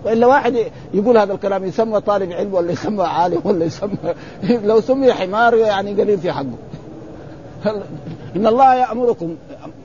[0.03, 0.55] والا واحد
[0.93, 3.97] يقول هذا الكلام يسمى طالب علم ولا يسمى عالم ولا يسمى
[4.69, 6.57] لو سمي حمار يعني قليل في حقه.
[8.35, 9.35] إن الله يامركم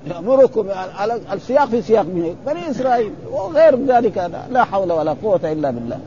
[0.07, 0.67] يأمركم
[1.33, 5.99] السياق في سياق من بني إسرائيل وغير ذلك لا حول ولا قوة إلا بالله.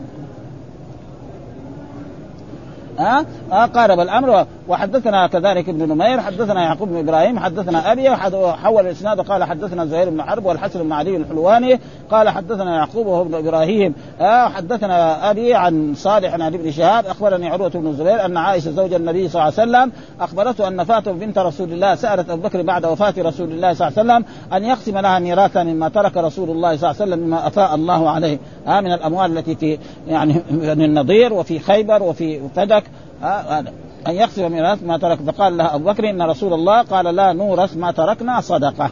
[3.00, 8.86] ها أه؟ قارب الأمر وحدثنا كذلك ابن نمير حدثنا يعقوب بن إبراهيم حدثنا أبي وحول
[8.86, 11.80] الإسناد قال حدثنا زهير بن حرب والحسن بن علي الحلواني
[12.12, 17.50] قال حدثنا يعقوب وهو ابن إبراهيم آه حدثنا أبي عن صالح عن ابن شهاب أخبرني
[17.50, 19.92] عروة بن الزبير أن عائشة زوج النبي صلى الله عليه وسلم
[20.22, 24.00] أخبرته أن فاطمة بنت رسول الله سألت أبو بكر بعد وفاة رسول الله صلى الله
[24.00, 27.48] عليه وسلم أن يقسم لها ميراثا مما ترك رسول الله صلى الله عليه وسلم مما
[27.48, 28.40] أفاء الله عليه.
[28.68, 32.84] آه من الأموال التي في يعني من النضير وفي خيبر وفي فدك.
[33.22, 33.70] هذا.
[33.70, 35.20] آه أن يقسم ميراث ما ترك.
[35.22, 38.92] فقال لها أبو بكر إن رسول الله قال لا نورث ما تركنا صدقة.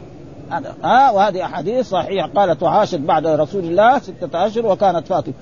[0.83, 2.29] ها وهذه أحاديث صحيحة.
[2.35, 5.33] قالت وعاشت بعد رسول الله ستة أشهر وكانت فاطمة.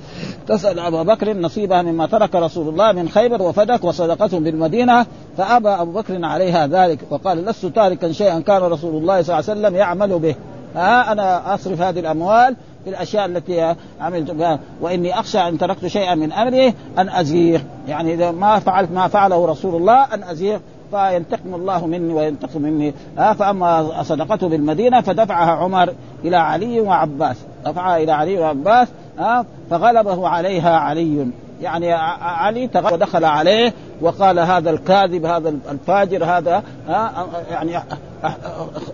[0.48, 5.06] تسأل ابا بكر نصيبها مما ترك رسول الله من خيبر وفدك وصدقته بالمدينة.
[5.38, 9.60] فأبى أبو بكر عليها ذلك وقال لست تاركا شيئا كان رسول الله صلى الله عليه
[9.60, 10.36] وسلم يعمل به.
[10.76, 12.56] ها أنا أصرف هذه الأموال
[12.86, 17.60] في الأشياء التي عملت وإني أخشى أن تركت شيئا من امره أن أزيغ.
[17.88, 20.60] يعني إذا ما فعلت ما فعله رسول الله أن أزيغ
[20.92, 22.94] فينتقم الله مني وينتقم مني.
[23.18, 27.38] آه فأما صدقته بالمدينة فدفعها عمر إلى علي وعباس.
[27.66, 28.88] دفعها إلى علي وعباس
[29.20, 31.28] آه فغلبه عليها علي.
[31.62, 37.72] يعني علي ودخل عليه وقال هذا الكاذب هذا الفاجر هذا ها يعني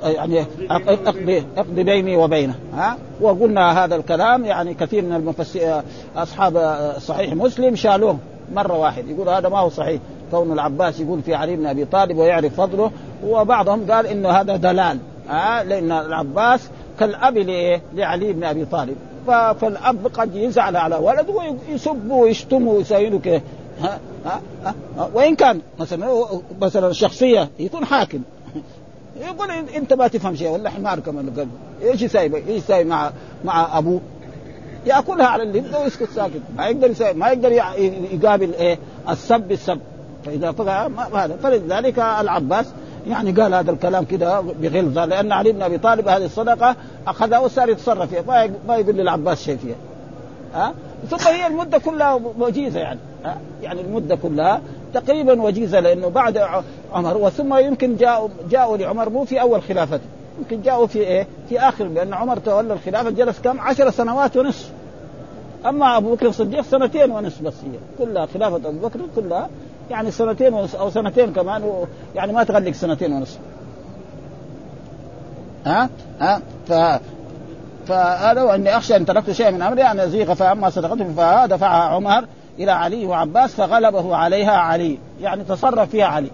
[0.03, 2.97] يعني اقضي اقضي بيني وبينه ها.
[3.21, 5.81] وقلنا هذا الكلام يعني كثير من المفسر
[6.15, 8.17] أصحاب صحيح مسلم شالوه
[8.53, 10.01] مرة واحد يقول هذا ما هو صحيح.
[10.31, 12.91] كون العباس يقول في علي بن أبي طالب ويعرف فضله
[13.25, 14.97] وبعضهم قال إنه هذا دلال
[15.29, 17.37] ها لأن العباس كالأب
[17.93, 18.95] لعلي بن أبي طالب.
[19.27, 23.41] فالأب قد يزعل على ولده ويسبه ويشتمه ويساوي كده
[23.81, 26.25] ها؟ ها؟ ها؟ وإن كان مثلا
[26.61, 28.21] مثلا شخصية يكون حاكم.
[29.21, 31.47] يقول إنت ما تفهم شيء ولا حمار كمان
[31.81, 33.11] إيش يساوي إيش يساوي مع
[33.45, 34.01] مع أبوه؟
[34.85, 36.41] يأكلها على اللب ويسكت ساكت.
[36.57, 37.51] ما يقدر يساوي ما يقدر
[38.11, 38.77] يقابل إيه؟
[39.09, 39.79] السب بالسب.
[40.25, 41.37] فإذا فقع هذا.
[41.43, 42.65] فلذلك العباس
[43.07, 46.75] يعني قال هذا الكلام كده بغلظه لأن علي بن أبي طالب هذه الصدقة
[47.07, 49.75] أخذها وصار يتصرف فيها ما يقول للعباس شيء فيها
[50.53, 50.73] ها
[51.09, 54.61] ثم هي المدة كلها وجيزه يعني ها يعني المدة كلها
[54.93, 56.47] تقريبا وجيزه لأنه بعد
[56.93, 60.05] عمر وثم يمكن جاءوا جاءوا لعمر مو في أول خلافته
[60.39, 64.69] يمكن جاءوا في إيه؟ في آخر لأن عمر تولى الخلافة جلس كم؟ عشر سنوات ونصف
[65.65, 69.49] أما أبو بكر الصديق سنتين ونصف بس هي كلها خلافة أبو بكر كلها
[69.91, 71.85] يعني سنتين ونصف أو سنتين كمان
[72.15, 73.39] يعني ما تغلق سنتين ونصف
[75.65, 75.89] ها؟
[76.19, 76.73] ها؟ ف
[77.87, 82.25] فهذا واني أخشى إن تركت شيئا من أمري أن أزيغ فأما صدقته فدفعها عمر
[82.59, 84.99] إلى علي وعباس فغلبه عليها علي.
[85.21, 86.29] يعني تصرف فيها علي.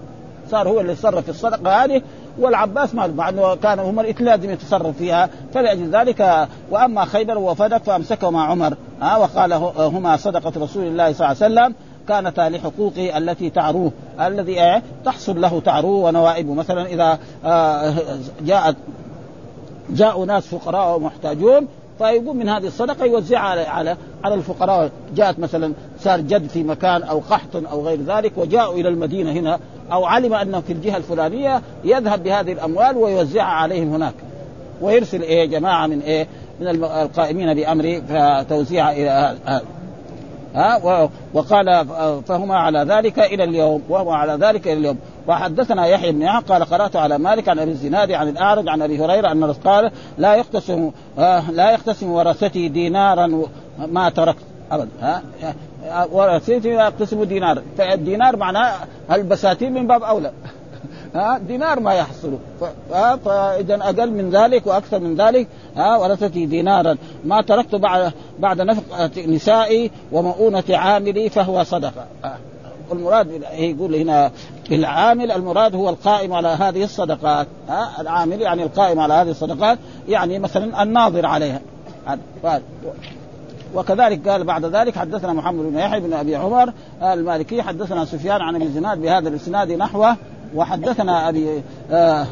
[0.51, 2.01] صار هو اللي يتصرف في الصدقة هذه
[2.39, 5.29] والعباس ما مع إنه كان هم الاثنين لازم يتصرف فيها.
[5.53, 8.73] فلأجل ذلك وأما خيبر وفدك فامسكه مع عمر.
[9.01, 11.75] ها؟ وقال هما صدقة رسول الله صلى الله عليه وسلم.
[12.07, 13.91] كانتا لحقوقه التي تعروه
[14.21, 17.93] الذي إيه تحصل له تعروه ونوائبه مثلا إذا آه،
[18.41, 18.75] جاءت
[19.89, 24.91] جاءوا ناس فقراء ومحتاجون فيقوم من هذه الصدقة يوزعها على على على الفقراء.
[25.15, 29.59] جاءت مثلا صار جد في مكان أو قحط أو غير ذلك وجاءوا إلى المدينة هنا
[29.91, 34.13] أو علم أنه في الجهة الفلانية يذهب بهذه الأموال ويوزعها عليهم هناك.
[34.81, 36.27] ويرسل إيه جماعة من إيه
[36.59, 39.35] من القائمين بامره فتوزيعها إلى
[40.55, 41.87] ها وقال
[42.27, 44.97] فهما على ذلك إلى اليوم وهو على ذلك إلى اليوم.
[45.27, 49.05] وحدثنا يحيى بن يحيى قال قرأت على مالك عن أبي الزناد عن الأعرج عن أبي
[49.05, 50.91] هريرة أن قال لا يقتسم
[51.51, 53.41] لا يقتسم ورثتي دينارا
[53.87, 54.43] ما تركت.
[54.71, 55.21] ابدا ها
[56.11, 57.61] ورثتي يقتسم دينار.
[57.77, 58.73] فالدينار معناه
[59.11, 60.31] البساتين من باب أولى.
[61.17, 62.37] ها دينار ما يحصل
[63.25, 66.97] فإذا أقل من ذلك وأكثر من ذلك ها ورثتي دينارا.
[67.25, 72.05] ما تركت بعد بعد نفقه نسائي ومؤونة عاملي فهو صدقة.
[72.89, 74.31] والمراد يقول هنا
[74.71, 77.47] العامل المراد هو القائم على هذه الصدقات.
[77.69, 79.77] ها العامل يعني القائم على هذه الصدقات
[80.09, 81.61] يعني مثلا الناظر عليها.
[83.75, 88.55] وكذلك قال بعد ذلك حدثنا محمد بن يحيى بن أبي عمر المالكي حدثنا سفيان عن
[88.55, 90.15] ابن زناد بهذا الإسناد نحوه.
[90.55, 92.25] وحدثنا أبي آه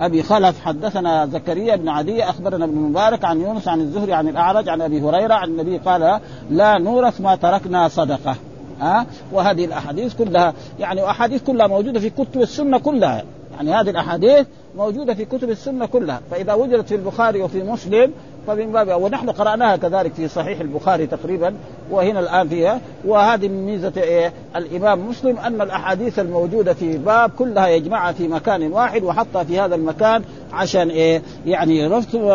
[0.00, 4.68] أبي خلف حدثنا زكريا بن عدي أخبرنا ابن مبارك عن يونس عن الزهري عن الأعرج
[4.68, 6.20] عن أبي هريرة عن النبي قال
[6.50, 8.36] لا نورث ما تركنا صدقة.
[8.80, 13.24] ها وهذه الأحاديث كلها يعني أحاديث كلها موجودة في كتب السنة كلها.
[13.56, 16.20] يعني هذه الأحاديث موجودة في كتب السنة كلها.
[16.30, 18.12] فإذا وجدت في البخاري وفي مسلم
[18.46, 21.54] فمن باب ونحن قرأناها كذلك في صحيح البخاري تقريبا
[21.90, 22.80] وهنا الآن فيها.
[23.04, 28.72] وهذه من ميزة إيه؟ الإمام مسلم أن الأحاديث الموجودة في باب كلها يجمعها في مكان
[28.72, 30.22] واحد وحطها في هذا المكان
[30.52, 31.88] عشان إيه؟ يعني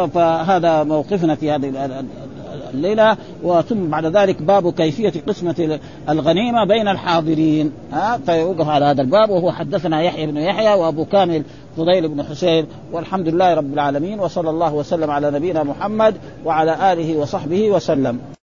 [0.07, 1.69] فهذا موقفنا في هذه
[2.73, 5.79] الليلة وثم بعد ذلك باب كيفية قسمة
[6.09, 7.71] الغنيمة بين الحاضرين.
[7.91, 11.43] ها فيوقف على هذا الباب وهو حدثنا يحيى بن يحيى وأبو كامل
[11.77, 12.65] فضيل بن حسين.
[12.91, 18.36] والحمد لله رب العالمين وصلى الله وسلم على نبينا محمد وعلى آله وصحبه وسلم.